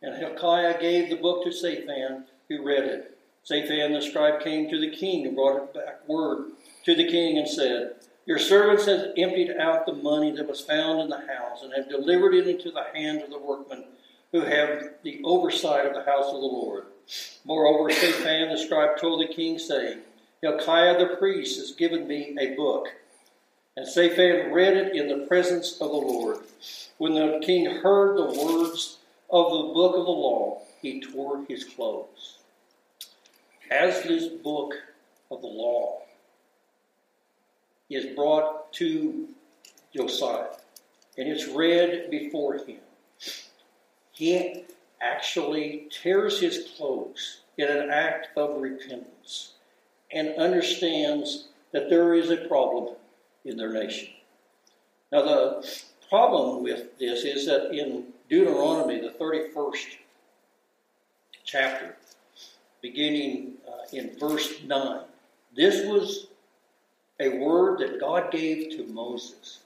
And 0.00 0.16
Hilkiah 0.16 0.80
gave 0.80 1.10
the 1.10 1.16
book 1.16 1.44
to 1.44 1.52
Shaphan, 1.52 2.24
who 2.48 2.64
read 2.64 2.84
it. 2.84 3.18
Shaphan 3.44 3.92
the 3.92 4.00
scribe 4.00 4.42
came 4.42 4.70
to 4.70 4.80
the 4.80 4.90
king 4.90 5.26
and 5.26 5.36
brought 5.36 5.62
it 5.62 5.74
back 5.74 6.08
word 6.08 6.52
to 6.84 6.94
the 6.94 7.08
king 7.08 7.38
and 7.38 7.48
said, 7.48 7.96
your 8.24 8.38
servants 8.38 8.86
have 8.86 9.12
emptied 9.16 9.56
out 9.58 9.84
the 9.84 9.94
money 9.94 10.30
that 10.32 10.48
was 10.48 10.60
found 10.60 11.00
in 11.00 11.08
the 11.08 11.26
house 11.26 11.62
and 11.62 11.72
have 11.74 11.88
delivered 11.88 12.34
it 12.34 12.46
into 12.46 12.70
the 12.70 12.84
hand 12.94 13.22
of 13.22 13.30
the 13.30 13.38
workmen 13.38 13.84
who 14.30 14.40
have 14.40 14.90
the 15.02 15.20
oversight 15.24 15.86
of 15.86 15.94
the 15.94 16.04
house 16.04 16.26
of 16.26 16.40
the 16.40 16.46
Lord. 16.46 16.84
Moreover, 17.44 17.90
Shaphan 17.90 18.50
the 18.50 18.56
scribe 18.56 18.98
told 18.98 19.20
the 19.20 19.34
king, 19.34 19.58
saying, 19.58 19.98
Hilkiah 20.40 20.98
the 20.98 21.16
priest 21.16 21.58
has 21.58 21.72
given 21.72 22.06
me 22.06 22.36
a 22.40 22.54
book. 22.54 22.86
And 23.76 23.86
Shaphan 23.86 24.52
read 24.52 24.76
it 24.76 24.94
in 24.94 25.08
the 25.08 25.26
presence 25.26 25.72
of 25.80 25.90
the 25.90 25.96
Lord. 25.96 26.38
When 26.98 27.14
the 27.14 27.40
king 27.42 27.66
heard 27.66 28.16
the 28.16 28.44
words 28.44 28.98
of 29.30 29.50
the 29.50 29.74
book 29.74 29.96
of 29.96 30.04
the 30.04 30.10
law, 30.10 30.62
he 30.80 31.00
tore 31.00 31.44
his 31.48 31.64
clothes. 31.64 32.38
As 33.70 34.02
this 34.02 34.28
book 34.28 34.74
of 35.30 35.40
the 35.40 35.46
law 35.46 36.01
is 37.94 38.14
brought 38.16 38.72
to 38.74 39.28
Josiah 39.94 40.46
and 41.18 41.28
it's 41.28 41.48
read 41.48 42.10
before 42.10 42.54
him. 42.54 42.78
He 44.12 44.64
actually 45.00 45.88
tears 45.90 46.40
his 46.40 46.70
clothes 46.76 47.40
in 47.58 47.68
an 47.68 47.90
act 47.90 48.28
of 48.36 48.60
repentance 48.60 49.54
and 50.10 50.36
understands 50.36 51.48
that 51.72 51.88
there 51.88 52.14
is 52.14 52.30
a 52.30 52.48
problem 52.48 52.94
in 53.44 53.56
their 53.56 53.72
nation. 53.72 54.08
Now, 55.10 55.22
the 55.22 55.72
problem 56.08 56.62
with 56.62 56.98
this 56.98 57.24
is 57.24 57.46
that 57.46 57.72
in 57.72 58.04
Deuteronomy, 58.28 59.00
the 59.00 59.10
31st 59.10 59.96
chapter, 61.44 61.96
beginning 62.80 63.54
uh, 63.66 63.86
in 63.92 64.18
verse 64.18 64.62
9, 64.64 65.00
this 65.54 65.86
was 65.86 66.28
a 67.22 67.38
word 67.38 67.78
that 67.78 68.00
God 68.00 68.30
gave 68.30 68.70
to 68.76 68.92
Moses. 68.92 69.60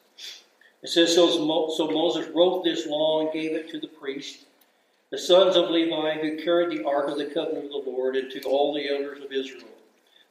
It 0.82 0.90
says, 0.90 1.14
so, 1.14 1.28
so 1.70 1.90
Moses 1.90 2.28
wrote 2.34 2.62
this 2.62 2.86
law 2.86 3.22
and 3.22 3.32
gave 3.32 3.52
it 3.52 3.70
to 3.70 3.80
the 3.80 3.88
priest, 3.88 4.44
the 5.10 5.18
sons 5.18 5.56
of 5.56 5.70
Levi, 5.70 6.18
who 6.20 6.42
carried 6.42 6.76
the 6.76 6.84
ark 6.86 7.08
of 7.08 7.18
the 7.18 7.26
covenant 7.26 7.72
of 7.74 7.84
the 7.84 7.90
Lord, 7.90 8.16
and 8.16 8.30
to 8.30 8.42
all 8.42 8.74
the 8.74 8.88
elders 8.88 9.24
of 9.24 9.32
Israel. 9.32 9.68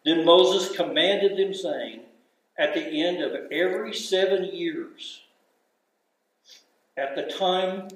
Then 0.06 0.24
Moses 0.24 0.76
commanded 0.76 1.38
them, 1.38 1.54
saying, 1.54 2.02
At 2.58 2.74
the 2.74 3.04
end 3.04 3.22
of 3.22 3.52
every 3.52 3.94
seven 3.94 4.46
years, 4.46 5.22
at 6.96 7.16
the 7.16 7.24
time, 7.24 7.90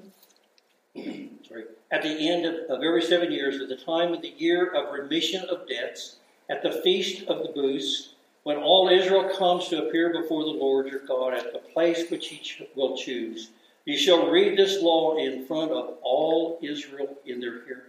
sorry, 1.48 1.64
at 1.90 2.02
the 2.02 2.28
end 2.28 2.44
of, 2.44 2.54
of 2.68 2.82
every 2.82 3.02
seven 3.02 3.32
years, 3.32 3.60
at 3.60 3.68
the 3.68 3.76
time 3.76 4.12
of 4.12 4.22
the 4.22 4.34
year 4.36 4.66
of 4.74 4.92
remission 4.92 5.44
of 5.48 5.68
debts, 5.68 6.16
at 6.50 6.62
the 6.62 6.72
feast 6.82 7.26
of 7.28 7.42
the 7.42 7.52
booths, 7.52 8.14
when 8.42 8.56
all 8.56 8.88
Israel 8.88 9.30
comes 9.36 9.68
to 9.68 9.86
appear 9.86 10.12
before 10.12 10.44
the 10.44 10.50
Lord 10.50 10.86
your 10.86 11.04
God 11.06 11.34
at 11.34 11.52
the 11.52 11.58
place 11.58 12.10
which 12.10 12.28
he 12.28 12.68
will 12.74 12.96
choose, 12.96 13.50
you 13.84 13.98
shall 13.98 14.30
read 14.30 14.56
this 14.56 14.80
law 14.80 15.16
in 15.16 15.44
front 15.46 15.72
of 15.72 15.98
all 16.02 16.58
Israel 16.62 17.18
in 17.26 17.40
their 17.40 17.64
hearing. 17.64 17.82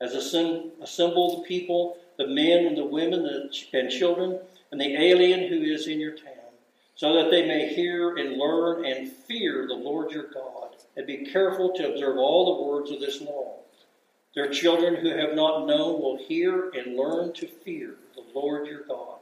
As 0.00 0.14
assemble 0.14 1.36
the 1.36 1.44
people, 1.46 1.96
the 2.18 2.26
men 2.26 2.66
and 2.66 2.76
the 2.76 2.84
women 2.84 3.50
and 3.72 3.90
children, 3.90 4.38
and 4.70 4.80
the 4.80 4.96
alien 4.96 5.48
who 5.48 5.62
is 5.62 5.86
in 5.86 6.00
your 6.00 6.16
town, 6.16 6.52
so 6.94 7.14
that 7.14 7.30
they 7.30 7.46
may 7.46 7.74
hear 7.74 8.16
and 8.16 8.36
learn 8.36 8.84
and 8.84 9.10
fear 9.10 9.66
the 9.66 9.74
Lord 9.74 10.10
your 10.10 10.30
God, 10.32 10.76
and 10.96 11.06
be 11.06 11.30
careful 11.32 11.72
to 11.74 11.92
observe 11.92 12.18
all 12.18 12.56
the 12.56 12.64
words 12.64 12.90
of 12.90 13.00
this 13.00 13.20
law. 13.22 13.56
Their 14.34 14.50
children 14.50 14.96
who 14.96 15.10
have 15.10 15.34
not 15.34 15.66
known 15.66 16.00
will 16.00 16.18
hear 16.18 16.70
and 16.70 16.96
learn 16.96 17.32
to 17.34 17.46
fear 17.46 17.94
the 18.14 18.24
Lord 18.34 18.66
your 18.66 18.82
God 18.82 19.20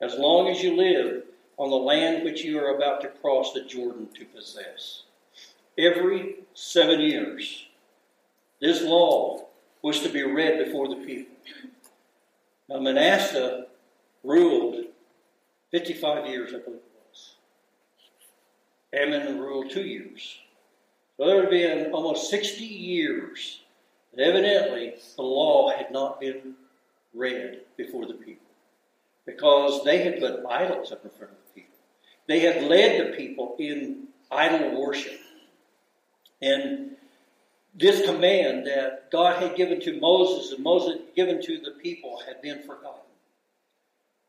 as 0.00 0.14
long 0.14 0.48
as 0.48 0.62
you 0.62 0.76
live 0.76 1.24
on 1.56 1.70
the 1.70 1.76
land 1.76 2.24
which 2.24 2.42
you 2.42 2.58
are 2.58 2.76
about 2.76 3.00
to 3.00 3.08
cross 3.08 3.52
the 3.52 3.62
Jordan 3.62 4.08
to 4.14 4.24
possess. 4.24 5.02
Every 5.78 6.36
seven 6.54 7.00
years, 7.00 7.66
this 8.60 8.82
law 8.82 9.46
was 9.82 10.00
to 10.00 10.08
be 10.08 10.22
read 10.22 10.64
before 10.64 10.88
the 10.88 11.04
people. 11.04 11.34
Now, 12.68 12.80
Manasseh 12.80 13.66
ruled 14.22 14.86
55 15.70 16.26
years, 16.26 16.50
I 16.50 16.58
believe 16.58 16.78
it 16.78 16.82
was. 17.10 17.34
Amon 18.94 19.40
ruled 19.40 19.70
two 19.70 19.82
years. 19.82 20.38
So 21.16 21.26
there 21.26 21.42
had 21.42 21.50
been 21.50 21.92
almost 21.92 22.30
60 22.30 22.64
years 22.64 23.60
that 24.14 24.22
evidently 24.22 24.94
the 25.16 25.22
law 25.22 25.70
had 25.76 25.90
not 25.90 26.20
been 26.20 26.54
read 27.12 27.60
before 27.76 28.06
the 28.06 28.14
people. 28.14 28.43
Because 29.26 29.84
they 29.84 30.02
had 30.02 30.20
put 30.20 30.44
idols 30.48 30.92
up 30.92 31.04
in 31.04 31.10
front 31.10 31.32
of 31.32 31.38
the 31.38 31.60
people. 31.60 31.78
They 32.26 32.40
had 32.40 32.64
led 32.64 33.00
the 33.00 33.16
people 33.16 33.56
in 33.58 34.08
idol 34.30 34.80
worship. 34.80 35.20
And 36.42 36.96
this 37.74 38.04
command 38.04 38.66
that 38.66 39.10
God 39.10 39.42
had 39.42 39.56
given 39.56 39.80
to 39.80 40.00
Moses 40.00 40.52
and 40.52 40.62
Moses 40.62 41.00
given 41.16 41.42
to 41.42 41.58
the 41.58 41.72
people 41.82 42.22
had 42.26 42.40
been 42.40 42.62
forgotten. 42.62 43.00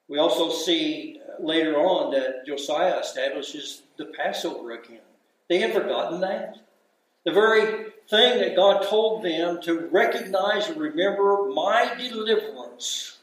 We 0.07 0.19
also 0.19 0.51
see 0.51 1.19
later 1.39 1.77
on 1.77 2.11
that 2.11 2.45
Josiah 2.45 2.99
establishes 2.99 3.81
the 3.97 4.05
Passover 4.05 4.71
again. 4.71 5.01
They 5.49 5.59
had 5.59 5.73
forgotten 5.73 6.21
that. 6.21 6.57
The 7.23 7.31
very 7.31 7.91
thing 8.07 8.39
that 8.39 8.55
God 8.55 8.83
told 8.83 9.23
them 9.23 9.59
to 9.63 9.87
recognize 9.91 10.67
and 10.67 10.77
remember 10.77 11.49
my 11.53 11.95
deliverance 11.97 13.17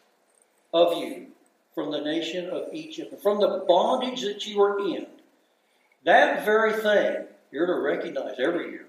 of 0.74 0.96
you 0.98 1.31
from 1.74 1.90
the 1.90 2.00
nation 2.00 2.50
of 2.50 2.72
Egypt, 2.72 3.20
from 3.22 3.40
the 3.40 3.64
bondage 3.66 4.22
that 4.22 4.46
you 4.46 4.58
were 4.58 4.78
in. 4.80 5.06
That 6.04 6.44
very 6.44 6.72
thing 6.72 7.26
you're 7.50 7.66
to 7.66 7.80
recognize 7.80 8.34
every 8.38 8.70
year. 8.70 8.86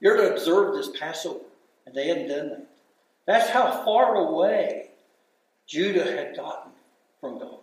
You're 0.00 0.16
to 0.16 0.32
observe 0.32 0.74
this 0.74 0.90
Passover. 0.98 1.40
And 1.86 1.94
they 1.94 2.08
hadn't 2.08 2.28
done 2.28 2.48
that. 2.50 2.66
That's 3.26 3.50
how 3.50 3.84
far 3.84 4.16
away 4.16 4.90
Judah 5.66 6.04
had 6.04 6.36
gotten 6.36 6.72
from 7.20 7.38
God 7.38 7.58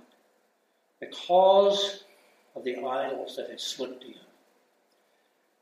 because 1.00 2.04
of 2.56 2.64
the 2.64 2.78
idols 2.78 3.36
that 3.38 3.50
had 3.50 3.60
slipped 3.60 4.04
in. 4.04 4.16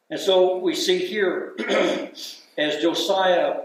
And 0.09 0.19
so 0.19 0.57
we 0.57 0.73
see 0.73 0.99
here, 0.99 1.55
as 2.57 2.81
Josiah 2.81 3.61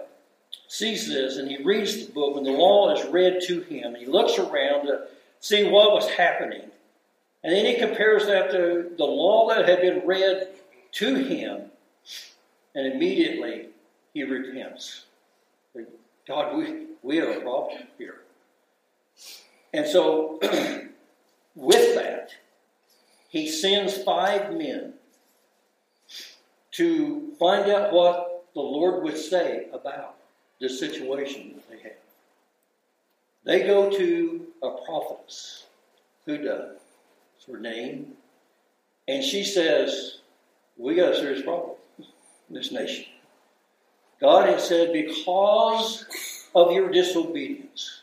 sees 0.68 1.08
this 1.08 1.36
and 1.36 1.50
he 1.50 1.62
reads 1.62 2.06
the 2.06 2.12
book, 2.12 2.34
when 2.34 2.44
the 2.44 2.50
law 2.50 2.92
is 2.94 3.06
read 3.10 3.40
to 3.46 3.60
him, 3.60 3.94
he 3.94 4.06
looks 4.06 4.38
around 4.38 4.86
to 4.86 5.06
see 5.42 5.64
what 5.64 5.92
was 5.92 6.08
happening. 6.08 6.62
And 7.44 7.52
then 7.52 7.66
he 7.66 7.74
compares 7.78 8.26
that 8.26 8.50
to 8.52 8.92
the 8.96 9.04
law 9.04 9.48
that 9.48 9.68
had 9.68 9.82
been 9.82 10.06
read 10.06 10.48
to 10.92 11.14
him, 11.16 11.62
and 12.74 12.92
immediately 12.92 13.66
he 14.14 14.22
repents. 14.22 15.04
God, 16.26 16.56
we, 16.56 16.86
we 17.02 17.16
have 17.16 17.36
a 17.36 17.40
problem 17.40 17.82
here. 17.98 18.20
And 19.74 19.86
so, 19.86 20.38
with 21.56 21.94
that, 21.96 22.30
he 23.28 23.48
sends 23.48 24.00
five 24.02 24.52
men 24.52 24.94
to 26.72 27.32
find 27.40 27.68
out 27.70 27.92
what 27.92 28.44
the 28.54 28.60
Lord 28.60 29.02
would 29.02 29.16
say 29.16 29.66
about 29.72 30.14
the 30.60 30.68
situation 30.68 31.54
that 31.54 31.68
they 31.68 31.82
have. 31.82 32.01
They 33.44 33.66
go 33.66 33.90
to 33.90 34.46
a 34.62 34.70
prophetess 34.84 35.66
Huldah's. 36.26 36.78
Her 37.50 37.58
name. 37.58 38.12
And 39.08 39.24
she 39.24 39.42
says, 39.42 40.18
We 40.76 40.94
got 40.94 41.12
a 41.12 41.16
serious 41.16 41.42
problem 41.42 41.76
in 41.98 42.54
this 42.54 42.70
nation. 42.70 43.06
God 44.20 44.48
has 44.48 44.68
said, 44.68 44.92
because 44.92 46.06
of 46.54 46.70
your 46.70 46.88
disobedience, 46.90 48.02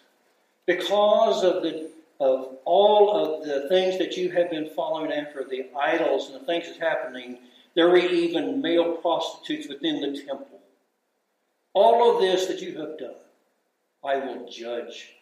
because 0.65 1.43
of 1.43 1.63
the 1.63 1.89
of 2.19 2.57
all 2.65 3.15
of 3.15 3.47
the 3.47 3.69
things 3.69 3.97
that 3.97 4.17
you 4.17 4.29
have 4.31 4.51
been 4.51 4.69
following 4.75 5.13
after, 5.13 5.45
the 5.45 5.67
idols 5.79 6.29
and 6.29 6.41
the 6.41 6.45
things 6.45 6.65
that's 6.65 6.77
happening, 6.77 7.37
there 7.75 7.87
were 7.87 7.97
even 7.97 8.61
male 8.61 8.97
prostitutes 8.97 9.69
within 9.69 10.01
the 10.01 10.21
temple. 10.21 10.59
All 11.73 12.13
of 12.13 12.21
this 12.21 12.47
that 12.47 12.59
you 12.59 12.77
have 12.77 12.99
done, 12.99 13.15
I 14.03 14.17
will 14.17 14.49
judge 14.49 15.13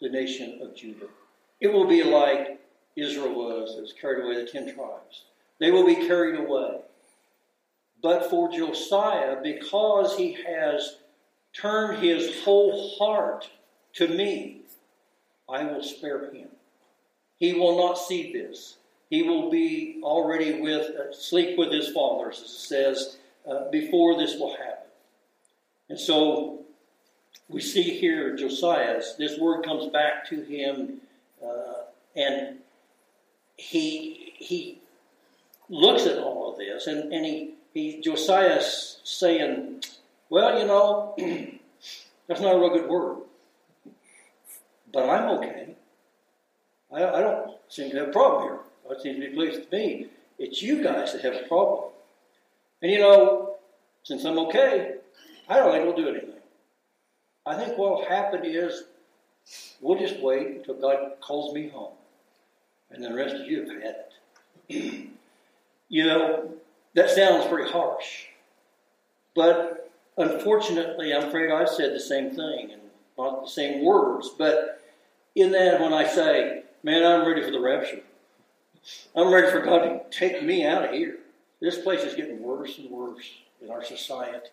the 0.00 0.08
nation 0.08 0.60
of 0.62 0.76
Judah. 0.76 1.08
It 1.60 1.72
will 1.72 1.86
be 1.86 2.02
like 2.02 2.60
Israel 2.96 3.34
was, 3.34 3.74
that 3.74 3.82
was 3.82 3.92
carried 3.92 4.24
away 4.24 4.44
the 4.44 4.50
ten 4.50 4.74
tribes. 4.74 5.24
They 5.58 5.70
will 5.70 5.86
be 5.86 6.06
carried 6.06 6.38
away. 6.38 6.80
But 8.02 8.28
for 8.30 8.50
Josiah, 8.50 9.36
because 9.42 10.16
he 10.16 10.36
has 10.46 10.98
turned 11.54 12.02
his 12.02 12.42
whole 12.44 12.96
heart 12.98 13.48
to 13.94 14.08
me, 14.08 14.60
I 15.48 15.64
will 15.64 15.82
spare 15.82 16.30
him. 16.30 16.48
He 17.38 17.54
will 17.54 17.78
not 17.78 17.94
see 17.94 18.32
this. 18.32 18.76
He 19.08 19.22
will 19.22 19.50
be 19.50 20.00
already 20.02 20.60
with 20.60 20.90
uh, 20.96 21.12
sleep 21.12 21.56
with 21.56 21.72
his 21.72 21.90
fathers, 21.90 22.42
as 22.44 22.50
it 22.50 22.58
says, 22.58 23.18
uh, 23.48 23.70
before 23.70 24.18
this 24.18 24.36
will 24.38 24.56
happen. 24.56 24.90
And 25.88 25.98
so 25.98 26.65
we 27.48 27.60
see 27.60 27.82
here 27.82 28.36
Josiah, 28.36 29.00
this 29.18 29.38
word 29.38 29.64
comes 29.64 29.90
back 29.92 30.28
to 30.30 30.42
him, 30.42 31.00
uh, 31.44 31.84
and 32.16 32.58
he 33.56 34.34
he 34.36 34.80
looks 35.68 36.06
at 36.06 36.18
all 36.18 36.52
of 36.52 36.58
this, 36.58 36.86
and, 36.86 37.12
and 37.12 37.24
he, 37.24 37.54
he 37.72 38.00
Josiah's 38.00 39.00
saying, 39.04 39.82
Well, 40.30 40.58
you 40.58 40.66
know, 40.66 41.14
that's 42.26 42.40
not 42.40 42.54
a 42.54 42.58
real 42.58 42.70
good 42.70 42.88
word. 42.88 43.18
But 44.92 45.08
I'm 45.08 45.30
okay. 45.38 45.74
I, 46.92 47.04
I 47.04 47.20
don't 47.20 47.56
seem 47.68 47.90
to 47.90 47.98
have 47.98 48.08
a 48.08 48.12
problem 48.12 48.42
here. 48.44 48.58
God 48.88 49.02
seems 49.02 49.16
to 49.16 49.28
be 49.28 49.34
pleased 49.34 49.60
with 49.60 49.72
me. 49.72 50.06
It's 50.38 50.62
you 50.62 50.82
guys 50.82 51.12
that 51.12 51.22
have 51.22 51.34
a 51.34 51.48
problem. 51.48 51.90
And 52.82 52.90
you 52.90 53.00
know, 53.00 53.56
since 54.04 54.24
I'm 54.24 54.38
okay, 54.40 54.94
I 55.48 55.56
don't 55.56 55.72
think 55.72 55.84
we'll 55.84 55.96
do 55.96 56.08
anything. 56.08 56.35
I 57.46 57.54
think 57.54 57.78
what 57.78 57.90
will 57.90 58.08
happen 58.08 58.44
is 58.44 58.84
we'll 59.80 59.98
just 59.98 60.20
wait 60.20 60.48
until 60.48 60.74
God 60.74 61.12
calls 61.20 61.54
me 61.54 61.68
home. 61.68 61.92
And 62.90 63.02
then 63.02 63.12
the 63.12 63.18
rest 63.18 63.34
of 63.36 63.46
you 63.46 63.60
have 63.60 63.82
had 63.82 63.96
it. 64.68 65.08
you 65.88 66.04
know, 66.04 66.52
that 66.94 67.10
sounds 67.10 67.46
pretty 67.46 67.70
harsh. 67.70 68.26
But 69.34 69.90
unfortunately, 70.16 71.14
I'm 71.14 71.28
afraid 71.28 71.50
I've 71.50 71.68
said 71.68 71.94
the 71.94 72.00
same 72.00 72.30
thing 72.30 72.70
and 72.72 72.82
not 73.18 73.44
the 73.44 73.50
same 73.50 73.84
words. 73.84 74.30
But 74.36 74.82
in 75.34 75.52
that, 75.52 75.80
when 75.80 75.92
I 75.92 76.06
say, 76.06 76.62
man, 76.82 77.04
I'm 77.04 77.26
ready 77.26 77.42
for 77.42 77.50
the 77.50 77.60
rapture, 77.60 78.00
I'm 79.14 79.32
ready 79.32 79.50
for 79.50 79.60
God 79.60 79.82
to 79.82 80.18
take 80.18 80.42
me 80.42 80.64
out 80.64 80.84
of 80.84 80.90
here. 80.90 81.18
This 81.60 81.78
place 81.78 82.02
is 82.02 82.14
getting 82.14 82.42
worse 82.42 82.78
and 82.78 82.90
worse 82.90 83.30
in 83.62 83.70
our 83.70 83.84
society. 83.84 84.48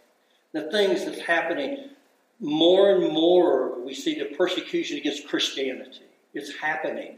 The 0.53 0.71
things 0.71 1.05
that's 1.05 1.19
happening, 1.19 1.89
more 2.39 2.95
and 2.95 3.13
more 3.13 3.79
we 3.83 3.93
see 3.93 4.17
the 4.17 4.35
persecution 4.35 4.97
against 4.97 5.27
Christianity. 5.27 6.05
It's 6.33 6.55
happening. 6.57 7.17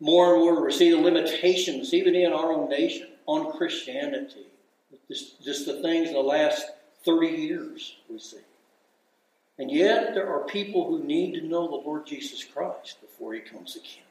More 0.00 0.34
and 0.34 0.44
more 0.44 0.64
we 0.64 0.72
see 0.72 0.90
the 0.90 0.98
limitations, 0.98 1.94
even 1.94 2.14
in 2.14 2.32
our 2.32 2.52
own 2.52 2.68
nation, 2.68 3.08
on 3.26 3.56
Christianity. 3.56 4.46
Just, 5.08 5.42
just 5.44 5.66
the 5.66 5.82
things 5.82 6.08
in 6.08 6.14
the 6.14 6.20
last 6.20 6.66
30 7.04 7.28
years 7.28 7.96
we 8.08 8.18
see. 8.18 8.38
And 9.58 9.70
yet 9.70 10.14
there 10.14 10.28
are 10.28 10.44
people 10.44 10.86
who 10.86 11.04
need 11.04 11.34
to 11.34 11.46
know 11.46 11.68
the 11.68 11.86
Lord 11.86 12.06
Jesus 12.06 12.44
Christ 12.44 13.00
before 13.00 13.34
he 13.34 13.40
comes 13.40 13.76
again. 13.76 14.04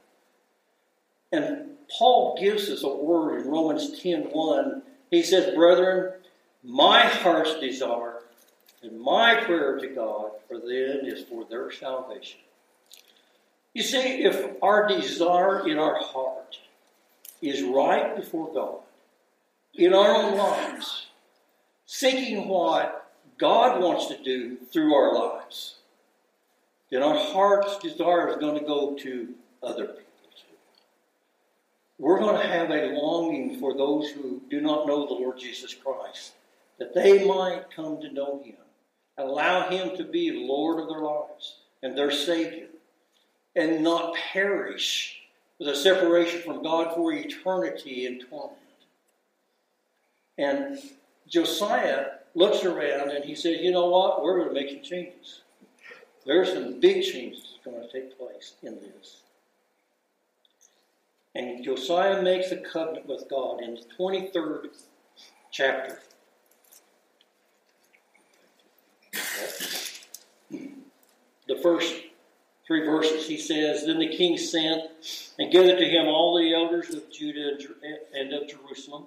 And 1.32 1.72
Paul 1.98 2.38
gives 2.40 2.70
us 2.70 2.84
a 2.84 2.88
word 2.88 3.42
in 3.42 3.48
Romans 3.48 4.00
10.1. 4.00 4.82
He 5.10 5.24
says, 5.24 5.54
Brethren, 5.54 6.14
my 6.64 7.02
heart's 7.02 7.60
desire 7.60 8.23
and 8.84 9.00
my 9.00 9.44
prayer 9.44 9.78
to 9.80 9.88
God 9.88 10.32
for 10.48 10.58
them 10.58 11.02
is 11.04 11.24
for 11.24 11.46
their 11.46 11.72
salvation. 11.72 12.40
You 13.74 13.82
see, 13.82 14.24
if 14.24 14.62
our 14.62 14.88
desire 14.88 15.68
in 15.68 15.80
our 15.80 15.96
heart 15.96 16.60
is 17.42 17.64
right 17.64 18.16
before 18.16 18.54
God, 18.54 18.80
in 19.74 19.94
our 19.94 20.16
own 20.16 20.38
lives, 20.38 21.08
seeking 21.86 22.48
what 22.48 23.12
God 23.38 23.82
wants 23.82 24.08
to 24.08 24.18
do 24.22 24.58
through 24.72 24.94
our 24.94 25.14
lives, 25.14 25.76
then 26.92 27.02
our 27.02 27.18
heart's 27.18 27.80
desire 27.80 28.30
is 28.30 28.38
going 28.38 28.60
to 28.60 28.66
go 28.66 28.96
to 28.96 29.30
other 29.64 29.86
people 29.86 30.04
too. 30.36 30.56
we're 31.98 32.20
going 32.20 32.40
to 32.40 32.48
have 32.48 32.70
a 32.70 32.94
longing 32.94 33.60
for 33.60 33.76
those 33.76 34.10
who 34.12 34.42
do 34.50 34.62
not 34.62 34.86
know 34.86 35.08
the 35.08 35.14
Lord 35.14 35.40
Jesus 35.40 35.74
Christ, 35.74 36.34
that 36.78 36.94
they 36.94 37.26
might 37.26 37.72
come 37.76 38.00
to 38.02 38.14
know 38.14 38.42
Him, 38.44 38.56
allow 39.18 39.70
Him 39.70 39.96
to 39.98 40.04
be 40.04 40.46
Lord 40.48 40.80
of 40.80 40.90
their 40.90 41.02
lives 41.02 41.58
and 41.82 41.98
their 41.98 42.12
Savior, 42.12 42.68
and 43.56 43.84
not 43.84 44.16
perish 44.16 45.22
with 45.60 45.68
a 45.68 45.76
separation 45.76 46.42
from 46.42 46.64
God 46.64 46.96
for 46.96 47.14
eternity 47.14 48.06
in 48.06 48.26
torment. 48.26 48.58
And 50.38 50.80
Josiah 51.28 52.06
looks 52.36 52.64
around 52.64 53.12
and 53.12 53.24
he 53.24 53.36
says, 53.36 53.60
You 53.62 53.72
know 53.72 53.90
what? 53.90 54.24
We're 54.24 54.38
going 54.38 54.50
to 54.50 54.54
make 54.54 54.70
some 54.70 54.84
changes. 54.84 55.42
There 56.26 56.42
are 56.42 56.46
some 56.46 56.80
big 56.80 57.04
changes 57.04 57.56
going 57.64 57.82
to 57.82 57.92
take 57.92 58.18
place 58.18 58.54
in 58.64 58.76
this. 58.76 59.18
And 61.36 61.64
Josiah 61.64 62.22
makes 62.22 62.52
a 62.52 62.58
covenant 62.58 63.08
with 63.08 63.28
God 63.30 63.62
in 63.62 63.76
the 63.76 63.82
23rd 63.98 64.68
chapter. 65.52 66.00
The 71.48 71.60
first 71.62 71.94
three 72.66 72.86
verses. 72.86 73.28
He 73.28 73.38
says, 73.38 73.86
Then 73.86 74.00
the 74.00 74.16
king 74.16 74.38
sent 74.38 74.84
and 75.38 75.52
gathered 75.52 75.80
to 75.80 75.90
him 75.90 76.08
all 76.08 76.38
the 76.38 76.54
elders 76.54 76.94
of 76.94 77.12
Judah 77.12 77.58
and 78.16 78.34
of 78.34 78.48
Jerusalem. 78.48 79.06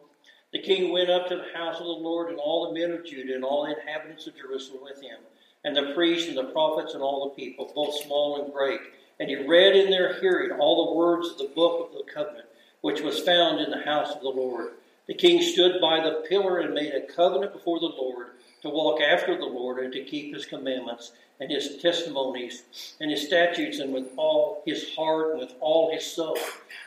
The 0.53 0.63
king 0.63 0.93
went 0.93 1.11
up 1.11 1.29
to 1.29 1.37
the 1.37 1.59
house 1.59 1.81
of 1.81 1.87
the 1.87 1.93
Lord, 1.93 2.31
and 2.31 2.39
all 2.39 2.67
the 2.67 2.79
men 2.79 2.93
of 2.93 3.05
Judah 3.05 3.35
and 3.35 3.45
all 3.45 3.65
the 3.65 3.79
inhabitants 3.79 4.27
of 4.27 4.37
Jerusalem 4.37 4.83
with 4.85 5.03
him, 5.03 5.19
and 5.65 5.77
the 5.77 5.93
priests 5.95 6.29
and 6.29 6.37
the 6.37 6.53
prophets 6.53 6.95
and 6.95 7.03
all 7.03 7.25
the 7.29 7.35
people, 7.35 7.71
both 7.75 8.01
small 8.03 8.43
and 8.43 8.53
great. 8.53 8.81
And 9.19 9.29
he 9.29 9.37
read 9.37 9.75
in 9.75 9.91
their 9.91 10.21
hearing 10.21 10.53
all 10.53 10.87
the 10.87 10.95
words 10.95 11.29
of 11.29 11.39
the 11.39 11.53
book 11.55 11.89
of 11.89 11.93
the 11.93 12.11
covenant, 12.13 12.47
which 12.81 13.01
was 13.01 13.21
found 13.21 13.61
in 13.61 13.71
the 13.71 13.85
house 13.85 14.15
of 14.15 14.21
the 14.21 14.29
Lord. 14.29 14.73
The 15.09 15.15
king 15.15 15.43
stood 15.43 15.81
by 15.81 16.01
the 16.01 16.25
pillar 16.29 16.59
and 16.59 16.75
made 16.75 16.93
a 16.93 17.13
covenant 17.13 17.53
before 17.53 17.81
the 17.81 17.87
Lord 17.87 18.29
to 18.67 18.75
walk 18.75 19.01
after 19.01 19.37
the 19.37 19.45
Lord 19.45 19.79
and 19.79 19.93
to 19.93 20.05
keep 20.05 20.35
his 20.35 20.45
commandments 20.45 21.13
and 21.41 21.51
his 21.51 21.77
testimonies 21.77 22.65
and 23.01 23.11
his 23.11 23.27
statutes 23.27 23.79
and 23.79 23.93
with 23.93 24.09
all 24.17 24.63
his 24.67 24.95
heart 24.95 25.33
and 25.33 25.41
with 25.41 25.55
all 25.61 25.93
his 25.93 26.05
soul 26.05 26.37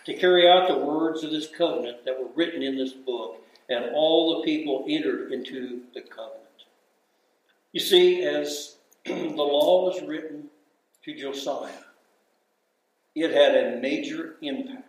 to 0.06 0.14
carry 0.14 0.48
out 0.48 0.68
the 0.68 0.78
words 0.78 1.24
of 1.24 1.32
this 1.32 1.48
covenant 1.48 2.04
that 2.06 2.20
were 2.20 2.30
written 2.36 2.62
in 2.62 2.78
this 2.78 2.94
book. 2.94 3.42
And 3.70 3.92
all 3.94 4.38
the 4.38 4.46
people 4.46 4.86
entered 4.90 5.32
into 5.32 5.82
the 5.94 6.02
covenant. 6.02 6.40
You 7.72 7.80
see, 7.80 8.24
as 8.24 8.78
the 9.06 9.14
law 9.14 9.86
was 9.86 10.02
written 10.02 10.46
to 11.04 11.16
Josiah, 11.16 11.72
it 13.16 13.32
had 13.32 13.56
a 13.56 13.80
major 13.80 14.36
impact 14.42 14.88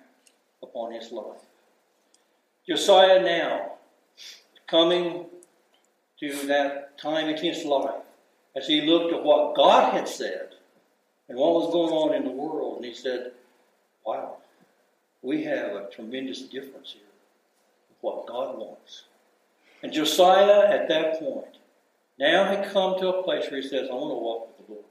upon 0.63 0.93
his 0.93 1.13
life. 1.13 1.43
Josiah 2.67 3.23
now, 3.23 3.73
coming 4.67 5.27
to 6.21 6.47
that 6.47 6.99
time 6.99 7.29
in 7.29 7.37
his 7.37 7.65
life, 7.65 8.03
as 8.55 8.67
he 8.67 8.83
looked 8.83 9.13
at 9.15 9.25
what 9.25 9.57
God 9.57 9.93
had 9.93 10.07
said 10.07 10.51
and 11.29 11.39
what 11.39 11.55
was 11.55 11.73
going 11.73 11.93
on 11.93 12.15
in 12.15 12.25
the 12.25 12.31
world, 12.31 12.77
and 12.77 12.85
he 12.85 12.95
said, 12.95 13.33
Wow, 14.05 14.37
we 15.23 15.45
have 15.45 15.73
a 15.73 15.89
tremendous 15.91 16.43
difference 16.43 16.93
here 16.93 17.03
with 17.89 17.99
what 18.01 18.27
God 18.27 18.59
wants. 18.59 19.05
And 19.83 19.93
Josiah, 19.93 20.69
at 20.69 20.89
that 20.89 21.19
point, 21.19 21.57
now 22.19 22.45
had 22.45 22.71
come 22.73 22.99
to 22.99 23.09
a 23.09 23.23
place 23.23 23.51
where 23.51 23.61
he 23.61 23.67
says, 23.67 23.89
I 23.91 23.95
want 23.95 24.11
to 24.11 24.23
walk 24.23 24.49
with 24.49 24.67
the 24.67 24.73
Lord. 24.75 24.85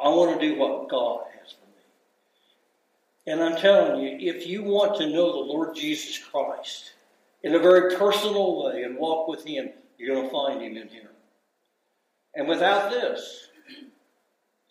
I 0.00 0.08
want 0.08 0.40
to 0.40 0.46
do 0.46 0.58
what 0.58 0.88
God 0.88 1.24
has 1.38 1.52
for 1.52 1.66
me. 1.66 3.32
And 3.32 3.42
I'm 3.42 3.60
telling 3.60 4.00
you, 4.02 4.16
if 4.32 4.46
you 4.46 4.62
want 4.62 4.96
to 4.96 5.10
know 5.10 5.32
the 5.32 5.52
Lord 5.52 5.74
Jesus 5.74 6.18
Christ 6.18 6.94
in 7.42 7.54
a 7.54 7.58
very 7.58 7.94
personal 7.96 8.64
way 8.64 8.84
and 8.84 8.96
walk 8.96 9.28
with 9.28 9.44
Him, 9.44 9.70
you're 10.00 10.14
going 10.14 10.26
to 10.26 10.32
find 10.32 10.62
Him 10.62 10.76
in 10.76 10.88
here. 10.88 11.10
And 12.34 12.48
without 12.48 12.90
this, 12.90 13.48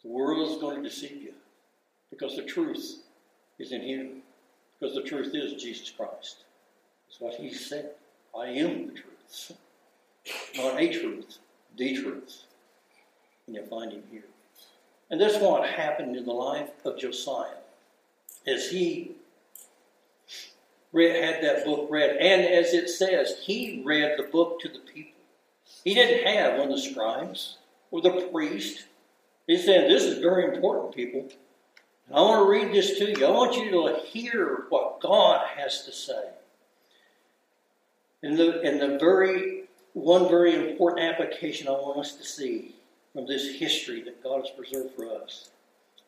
the 0.04 0.10
world 0.10 0.50
is 0.50 0.58
going 0.58 0.82
to 0.82 0.90
deceive 0.90 1.22
you 1.22 1.34
because 2.10 2.36
the 2.36 2.44
truth 2.44 3.04
is 3.60 3.72
in 3.72 3.82
Him. 3.82 4.22
Because 4.80 4.96
the 4.96 5.04
truth 5.04 5.34
is 5.34 5.62
Jesus 5.62 5.92
Christ. 5.92 6.46
That's 7.08 7.20
what 7.20 7.36
He 7.36 7.54
said. 7.54 7.92
I 8.38 8.48
am 8.48 8.88
the 8.88 8.94
truth. 8.94 9.52
Not 10.56 10.80
a 10.80 11.00
truth, 11.00 11.38
the 11.78 11.96
truth. 12.02 12.44
And 13.46 13.56
you'll 13.56 13.66
find 13.66 13.92
Him 13.92 14.04
here. 14.12 14.24
And 15.12 15.20
that's 15.20 15.38
what 15.38 15.68
happened 15.68 16.16
in 16.16 16.26
the 16.26 16.34
life 16.34 16.70
of 16.86 16.98
Josiah 16.98 17.56
as 18.48 18.70
he 18.70 19.12
read, 20.92 21.24
had 21.24 21.44
that 21.44 21.66
book 21.66 21.88
read. 21.90 22.18
And 22.18 22.42
as 22.42 22.74
it 22.74 22.90
says, 22.90 23.38
he 23.42 23.82
read 23.86 24.18
the 24.18 24.24
book 24.24 24.60
to 24.62 24.70
the 24.70 24.80
people. 24.80 25.19
He 25.84 25.94
didn't 25.94 26.28
have 26.28 26.60
one 26.60 26.72
of 26.72 26.76
the 26.76 26.82
scribes 26.82 27.58
or 27.92 28.02
the 28.02 28.30
priest. 28.32 28.86
He 29.48 29.58
said, 29.58 29.90
This 29.90 30.04
is 30.04 30.20
very 30.20 30.54
important, 30.54 30.96
people. 30.96 31.30
I 32.14 32.22
want 32.22 32.44
to 32.44 32.50
read 32.50 32.74
this 32.74 32.98
to 32.98 33.10
you. 33.10 33.26
I 33.26 33.30
want 33.30 33.56
you 33.56 33.70
to 33.72 34.00
hear 34.06 34.66
what 34.70 35.00
God 35.00 35.46
has 35.56 35.86
to 35.86 35.92
say. 35.92 36.30
And 38.24 38.38
the, 38.38 38.62
and 38.62 38.82
the 38.82 38.98
very 38.98 39.64
one 39.94 40.28
very 40.28 40.54
important 40.56 41.02
application 41.02 41.68
I 41.68 41.72
want 41.72 42.00
us 42.00 42.14
to 42.16 42.24
see 42.24 42.76
from 43.14 43.26
this 43.26 43.56
history 43.56 44.02
that 44.04 44.24
God 44.24 44.42
has 44.42 44.50
preserved 44.52 44.96
for 44.96 45.22
us 45.22 45.50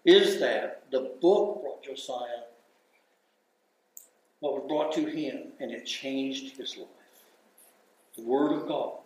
is 0.05 0.39
that 0.39 0.83
the 0.91 1.11
book 1.21 1.61
brought 1.61 1.83
Josiah 1.83 2.43
what 4.39 4.53
was 4.53 4.67
brought 4.67 4.91
to 4.93 5.05
him, 5.05 5.51
and 5.59 5.71
it 5.71 5.85
changed 5.85 6.57
his 6.57 6.75
life. 6.75 6.87
The 8.17 8.23
Word 8.23 8.53
of 8.53 8.67
God. 8.67 9.00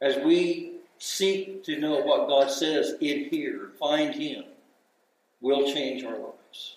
As 0.00 0.16
we 0.24 0.72
seek 0.98 1.64
to 1.64 1.78
know 1.78 2.00
what 2.00 2.28
God 2.28 2.50
says 2.50 2.94
in 3.00 3.24
here, 3.24 3.70
find 3.78 4.14
Him, 4.14 4.44
will 5.40 5.72
change 5.72 6.04
our 6.04 6.16
lives. 6.16 6.76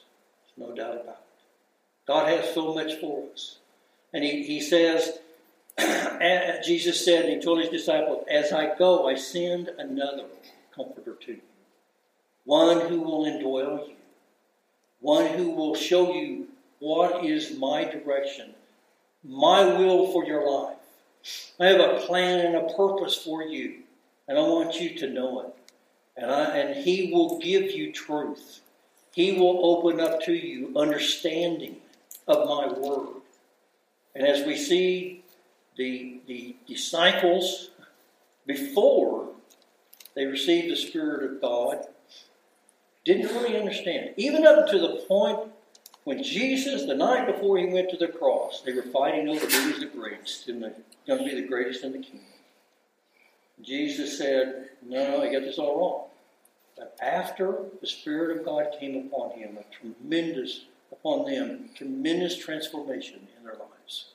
There's 0.57 0.69
no 0.69 0.75
doubt 0.75 1.01
about 1.01 1.07
it. 1.07 2.05
God 2.05 2.27
has 2.27 2.53
so 2.53 2.73
much 2.73 2.95
for 2.95 3.23
us. 3.31 3.57
And 4.13 4.23
He, 4.23 4.43
he 4.43 4.61
says, 4.61 5.19
Jesus 6.65 7.03
said, 7.03 7.29
He 7.29 7.39
told 7.39 7.59
His 7.59 7.69
disciples, 7.69 8.25
As 8.29 8.51
I 8.51 8.75
go, 8.77 9.07
I 9.07 9.15
send 9.15 9.69
another 9.77 10.25
comforter 10.75 11.15
to 11.25 11.33
you, 11.33 11.41
one 12.45 12.81
who 12.89 13.01
will 13.01 13.25
indwell 13.25 13.87
you, 13.87 13.95
one 14.99 15.27
who 15.27 15.51
will 15.51 15.75
show 15.75 16.13
you 16.13 16.47
what 16.79 17.23
is 17.23 17.57
my 17.57 17.85
direction, 17.85 18.53
my 19.23 19.63
will 19.77 20.11
for 20.11 20.25
your 20.25 20.49
life. 20.49 20.77
I 21.59 21.67
have 21.67 21.79
a 21.79 21.99
plan 22.05 22.45
and 22.45 22.55
a 22.55 22.73
purpose 22.73 23.15
for 23.15 23.43
you, 23.43 23.83
and 24.27 24.37
I 24.37 24.41
want 24.41 24.79
you 24.79 24.95
to 24.97 25.09
know 25.09 25.41
it. 25.41 25.55
And, 26.17 26.29
I, 26.29 26.57
and 26.57 26.83
He 26.83 27.11
will 27.13 27.39
give 27.39 27.71
you 27.71 27.91
truth. 27.91 28.61
He 29.13 29.33
will 29.33 29.65
open 29.65 29.99
up 29.99 30.21
to 30.23 30.33
you 30.33 30.73
understanding 30.75 31.77
of 32.27 32.47
my 32.47 32.67
word. 32.67 33.21
And 34.15 34.25
as 34.25 34.45
we 34.45 34.55
see 34.57 35.23
the, 35.77 36.19
the 36.27 36.55
disciples 36.67 37.71
before 38.45 39.29
they 40.15 40.25
received 40.25 40.71
the 40.71 40.75
Spirit 40.75 41.31
of 41.31 41.41
God, 41.41 41.87
didn't 43.05 43.33
really 43.33 43.57
understand. 43.57 44.11
Even 44.17 44.45
up 44.45 44.67
to 44.67 44.79
the 44.79 45.03
point 45.07 45.51
when 46.03 46.21
Jesus, 46.21 46.85
the 46.85 46.95
night 46.95 47.27
before 47.27 47.57
he 47.57 47.65
went 47.65 47.89
to 47.89 47.97
the 47.97 48.07
cross, 48.07 48.61
they 48.65 48.73
were 48.73 48.81
fighting 48.83 49.29
over 49.29 49.45
who 49.45 49.71
was 49.71 49.79
the 49.79 49.85
greatest 49.85 50.47
and 50.49 50.61
going 51.07 51.19
to 51.19 51.25
be 51.25 51.41
the 51.41 51.47
greatest 51.47 51.83
in 51.83 51.93
the 51.93 51.99
kingdom. 51.99 52.27
Jesus 53.61 54.17
said, 54.17 54.69
No, 54.85 55.21
I 55.21 55.31
got 55.31 55.41
this 55.41 55.57
all 55.57 55.79
wrong. 55.79 56.05
But 56.75 56.97
after 57.01 57.55
the 57.79 57.87
Spirit 57.87 58.37
of 58.37 58.45
God 58.45 58.75
came 58.79 59.07
upon 59.07 59.31
him, 59.31 59.57
a 59.57 59.63
tremendous, 59.73 60.65
upon 60.91 61.31
them, 61.31 61.69
tremendous 61.75 62.35
transformation 62.35 63.27
in 63.37 63.43
their 63.43 63.53
lives. 63.53 64.05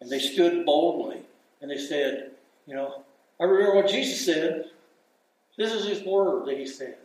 And 0.00 0.10
they 0.10 0.18
stood 0.18 0.64
boldly 0.64 1.22
and 1.60 1.70
they 1.70 1.78
said, 1.78 2.32
You 2.66 2.74
know, 2.74 3.02
I 3.40 3.44
remember 3.44 3.76
what 3.76 3.88
Jesus 3.88 4.24
said. 4.24 4.70
This 5.56 5.72
is 5.72 5.86
his 5.86 6.02
word 6.02 6.46
that 6.46 6.56
he 6.56 6.66
said. 6.66 6.96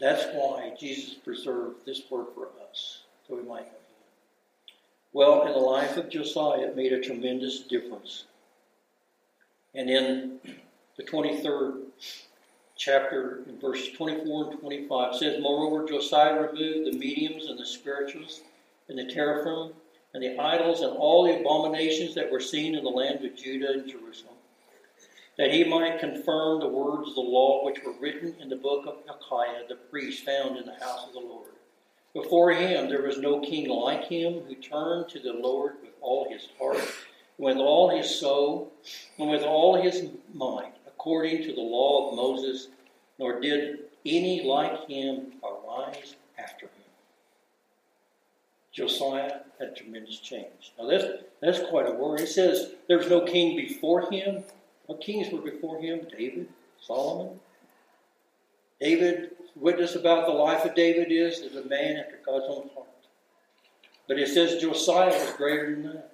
That's 0.00 0.24
why 0.34 0.72
Jesus 0.78 1.14
preserved 1.14 1.84
this 1.84 2.02
word 2.10 2.26
for 2.34 2.48
us, 2.70 3.02
so 3.28 3.36
we 3.36 3.42
might 3.42 3.66
well, 5.12 5.44
in 5.46 5.52
the 5.52 5.58
life 5.58 5.96
of 5.96 6.08
Josiah, 6.08 6.68
it 6.68 6.76
made 6.76 6.92
a 6.92 7.00
tremendous 7.00 7.60
difference. 7.60 8.24
And 9.74 9.90
in 9.90 10.38
the 10.96 11.02
23rd 11.02 11.82
chapter, 12.76 13.40
in 13.48 13.58
verses 13.58 13.90
24 13.96 14.52
and 14.52 14.60
25, 14.60 15.16
says, 15.16 15.42
Moreover, 15.42 15.86
Josiah 15.86 16.40
removed 16.40 16.86
the 16.86 16.96
mediums 16.96 17.46
and 17.46 17.58
the 17.58 17.66
spiritists 17.66 18.42
and 18.88 18.96
the 18.98 19.12
teraphim 19.12 19.72
and 20.14 20.22
the 20.22 20.38
idols 20.38 20.80
and 20.80 20.96
all 20.96 21.24
the 21.24 21.40
abominations 21.40 22.14
that 22.14 22.30
were 22.30 22.40
seen 22.40 22.76
in 22.76 22.84
the 22.84 22.90
land 22.90 23.24
of 23.24 23.36
Judah 23.36 23.72
and 23.72 23.90
Jerusalem, 23.90 24.36
that 25.40 25.54
he 25.54 25.64
might 25.64 25.98
confirm 25.98 26.60
the 26.60 26.68
words 26.68 27.08
of 27.08 27.14
the 27.14 27.20
law 27.22 27.64
which 27.64 27.82
were 27.82 27.94
written 27.98 28.34
in 28.42 28.50
the 28.50 28.56
book 28.56 28.84
of 28.86 28.96
Hilkiah, 29.06 29.66
the 29.70 29.74
priest 29.74 30.22
found 30.22 30.58
in 30.58 30.66
the 30.66 30.84
house 30.84 31.06
of 31.06 31.14
the 31.14 31.18
Lord. 31.18 31.52
Before 32.12 32.52
him 32.52 32.90
there 32.90 33.00
was 33.00 33.16
no 33.16 33.40
king 33.40 33.70
like 33.70 34.04
him 34.04 34.42
who 34.46 34.54
turned 34.56 35.08
to 35.08 35.18
the 35.18 35.32
Lord 35.32 35.76
with 35.80 35.92
all 36.02 36.30
his 36.30 36.48
heart, 36.58 36.86
with 37.38 37.56
all 37.56 37.88
his 37.88 38.20
soul, 38.20 38.70
and 39.18 39.30
with 39.30 39.42
all 39.42 39.80
his 39.80 40.10
mind, 40.34 40.74
according 40.86 41.42
to 41.44 41.54
the 41.54 41.62
law 41.62 42.10
of 42.10 42.16
Moses, 42.16 42.68
nor 43.18 43.40
did 43.40 43.78
any 44.04 44.42
like 44.42 44.86
him 44.90 45.32
arise 45.42 46.16
after 46.38 46.66
him. 46.66 46.72
Josiah 48.72 49.40
had 49.58 49.74
tremendous 49.74 50.18
change. 50.18 50.74
Now 50.78 50.86
that's 50.86 51.06
that's 51.40 51.60
quite 51.70 51.88
a 51.88 51.92
word. 51.92 52.20
It 52.20 52.28
says 52.28 52.72
there 52.88 52.98
was 52.98 53.08
no 53.08 53.22
king 53.22 53.56
before 53.56 54.10
him. 54.10 54.44
What 54.90 55.00
kings 55.00 55.32
were 55.32 55.40
before 55.40 55.80
him? 55.80 56.00
David, 56.18 56.48
Solomon. 56.80 57.38
David 58.80 59.30
witness 59.54 59.94
about 59.94 60.26
the 60.26 60.32
life 60.32 60.64
of 60.64 60.74
David 60.74 61.12
is, 61.12 61.38
is 61.38 61.54
a 61.54 61.68
man 61.68 61.98
after 61.98 62.18
God's 62.26 62.46
own 62.48 62.70
heart. 62.74 62.88
But 64.08 64.18
it 64.18 64.26
says 64.26 64.60
Josiah 64.60 65.10
was 65.10 65.32
greater 65.36 65.70
than 65.70 65.84
that. 65.84 66.12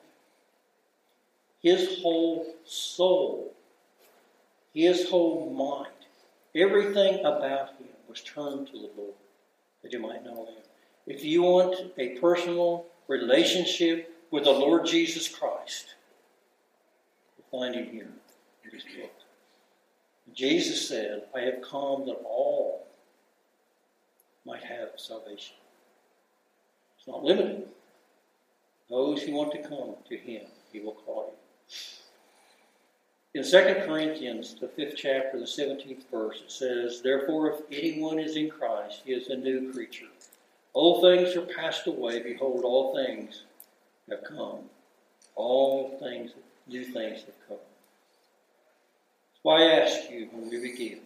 His 1.63 2.03
whole 2.03 2.55
soul, 2.67 3.55
his 4.75 5.09
whole 5.09 5.51
mind, 5.55 5.95
everything 6.55 7.21
about 7.21 7.71
him 7.79 7.89
was 8.11 8.21
turned 8.21 8.67
to 8.67 8.73
the 8.75 8.91
Lord, 8.95 9.15
that 9.85 9.93
you 9.95 10.01
might 10.01 10.23
know 10.23 10.45
him. 10.45 10.63
If 11.07 11.25
you 11.25 11.45
want 11.45 11.93
a 11.97 12.19
personal 12.19 12.85
relationship 13.09 14.15
with 14.31 14.45
the 14.45 14.51
Lord 14.51 14.85
Jesus 14.85 15.29
Christ, 15.29 15.95
find 17.51 17.75
him 17.75 17.87
here. 17.87 18.13
Jesus 20.35 20.89
said, 20.89 21.25
I 21.35 21.41
have 21.41 21.63
come 21.63 22.07
that 22.07 22.21
all 22.25 22.87
might 24.45 24.63
have 24.65 24.91
salvation. 24.97 25.57
It's 26.99 27.07
not 27.07 27.25
limited. 27.25 27.69
Those 28.89 29.23
who 29.23 29.33
want 29.33 29.53
to 29.53 29.69
come 29.69 29.95
to 30.09 30.17
him, 30.17 30.43
he 30.73 30.81
will 30.81 30.95
call 30.95 31.33
you. 31.33 31.37
In 33.35 33.45
2 33.45 33.87
Corinthians, 33.87 34.55
the 34.55 34.69
fifth 34.69 34.95
chapter, 34.97 35.39
the 35.39 35.45
17th 35.45 36.05
verse, 36.11 36.41
it 36.45 36.51
says, 36.51 37.03
Therefore, 37.03 37.51
if 37.51 37.61
anyone 37.71 38.19
is 38.19 38.37
in 38.37 38.49
Christ, 38.49 39.03
he 39.05 39.13
is 39.13 39.29
a 39.29 39.37
new 39.37 39.73
creature. 39.73 40.07
Old 40.73 41.03
things 41.03 41.37
are 41.37 41.43
passed 41.43 41.87
away. 41.87 42.23
Behold, 42.23 42.65
all 42.65 42.95
things 42.95 43.43
have 44.09 44.25
come. 44.25 44.61
All 45.35 45.99
things, 45.99 46.33
new 46.67 46.85
things 46.85 47.25
have 47.25 47.49
come. 47.49 47.66
Why 49.47 49.63
ask 49.63 50.11
you 50.11 50.27
when 50.33 50.51
we 50.51 50.59
begin, 50.59 50.99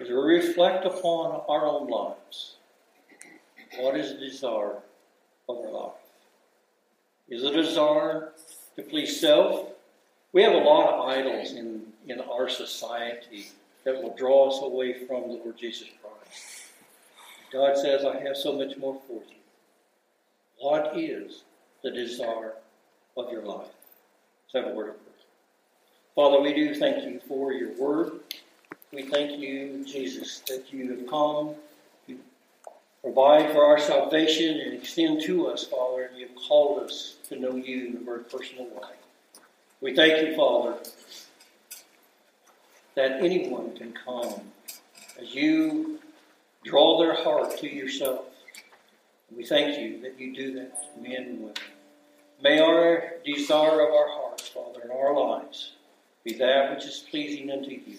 as 0.00 0.08
we 0.08 0.14
reflect 0.14 0.86
upon 0.86 1.42
our 1.46 1.66
own 1.66 1.90
lives, 1.90 2.56
what 3.78 3.98
is 3.98 4.14
the 4.14 4.18
desire 4.18 4.78
of 5.46 5.58
our 5.58 5.70
life? 5.70 5.92
Is 7.28 7.42
it 7.42 7.54
a 7.54 7.62
desire 7.62 8.32
to 8.76 8.82
please 8.82 9.20
self? 9.20 9.72
We 10.32 10.42
have 10.42 10.54
a 10.54 10.56
lot 10.56 10.88
of 10.88 11.06
idols 11.06 11.52
in, 11.52 11.82
in 12.08 12.22
our 12.22 12.48
society 12.48 13.48
that 13.84 14.02
will 14.02 14.16
draw 14.16 14.48
us 14.48 14.62
away 14.62 15.06
from 15.06 15.28
the 15.28 15.34
Lord 15.34 15.58
Jesus 15.58 15.88
Christ. 16.00 16.62
God 17.52 17.76
says, 17.76 18.06
I 18.06 18.20
have 18.20 18.38
so 18.38 18.54
much 18.54 18.78
more 18.78 18.98
for 19.06 19.20
you. 19.28 19.36
What 20.56 20.98
is 20.98 21.42
the 21.82 21.90
desire 21.90 22.54
of 23.18 23.30
your 23.30 23.44
life? 23.44 23.68
Let's 24.54 24.64
have 24.64 24.72
a 24.72 24.74
word 24.74 24.88
of 24.88 24.94
prayer. 24.94 25.09
Father, 26.20 26.42
we 26.42 26.52
do 26.52 26.74
thank 26.74 27.02
you 27.02 27.18
for 27.26 27.54
your 27.54 27.72
word. 27.78 28.20
We 28.92 29.04
thank 29.04 29.40
you, 29.40 29.82
Jesus, 29.86 30.40
that 30.48 30.70
you 30.70 30.90
have 30.90 31.06
come 31.06 31.54
to 32.06 32.18
provide 33.02 33.52
for 33.52 33.64
our 33.64 33.78
salvation 33.78 34.60
and 34.60 34.74
extend 34.74 35.22
to 35.22 35.46
us, 35.46 35.64
Father, 35.64 36.02
and 36.02 36.18
you've 36.18 36.34
called 36.34 36.82
us 36.82 37.16
to 37.30 37.40
know 37.40 37.56
you 37.56 37.86
in 37.86 37.96
a 37.96 38.00
very 38.00 38.24
personal 38.24 38.66
way. 38.66 38.90
We 39.80 39.96
thank 39.96 40.20
you, 40.20 40.36
Father, 40.36 40.76
that 42.96 43.24
anyone 43.24 43.74
can 43.74 43.94
come 43.94 44.42
as 45.18 45.34
you 45.34 46.00
draw 46.64 46.98
their 46.98 47.14
heart 47.14 47.56
to 47.60 47.66
yourself. 47.66 48.26
We 49.34 49.46
thank 49.46 49.78
you 49.78 50.02
that 50.02 50.20
you 50.20 50.36
do 50.36 50.52
that 50.56 50.82
to 50.82 51.00
men 51.00 51.22
and 51.22 51.38
women. 51.38 51.54
May 52.42 52.60
our 52.60 53.14
desire 53.24 53.88
of 53.88 53.94
our 53.94 54.08
hearts, 54.10 54.48
Father, 54.48 54.82
in 54.84 54.90
our 54.90 55.14
lives 55.18 55.72
be 56.24 56.34
that 56.34 56.74
which 56.74 56.84
is 56.84 57.04
pleasing 57.10 57.50
unto 57.50 57.70
you. 57.70 57.96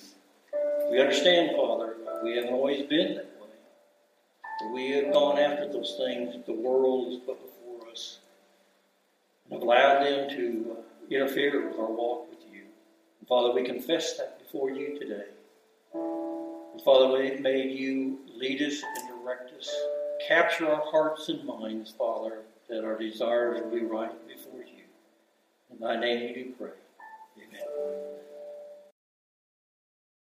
We 0.89 0.99
understand, 0.99 1.55
Father, 1.55 1.95
we 2.23 2.35
haven't 2.35 2.53
always 2.53 2.87
been 2.87 3.15
that 3.15 3.25
way. 3.39 3.47
But 4.59 4.73
we 4.73 4.91
have 4.91 5.13
gone 5.13 5.39
after 5.39 5.71
those 5.71 5.95
things 5.97 6.33
that 6.33 6.45
the 6.45 6.53
world 6.53 7.11
has 7.11 7.19
put 7.21 7.39
before 7.41 7.89
us 7.89 8.19
and 9.45 9.53
have 9.53 9.63
allowed 9.63 10.03
them 10.03 10.29
to 10.29 10.77
uh, 10.77 10.81
interfere 11.09 11.67
with 11.67 11.79
our 11.79 11.91
walk 11.91 12.29
with 12.29 12.39
you. 12.51 12.63
And 13.19 13.27
Father, 13.27 13.53
we 13.53 13.63
confess 13.63 14.17
that 14.17 14.39
before 14.39 14.69
you 14.69 14.99
today. 14.99 15.25
And 15.93 16.81
Father, 16.83 17.17
may 17.39 17.67
you 17.67 18.19
lead 18.35 18.61
us 18.61 18.83
and 18.97 19.23
direct 19.23 19.51
us. 19.57 19.73
Capture 20.27 20.69
our 20.69 20.83
hearts 20.91 21.29
and 21.29 21.43
minds, 21.43 21.93
Father, 21.97 22.41
that 22.69 22.85
our 22.85 22.97
desires 22.97 23.61
will 23.63 23.71
be 23.71 23.83
right 23.83 24.27
before 24.27 24.59
you. 24.59 24.83
In 25.71 25.79
thy 25.79 25.99
name 25.99 26.33
we 26.35 26.43
do 26.43 26.51
pray. 26.59 26.71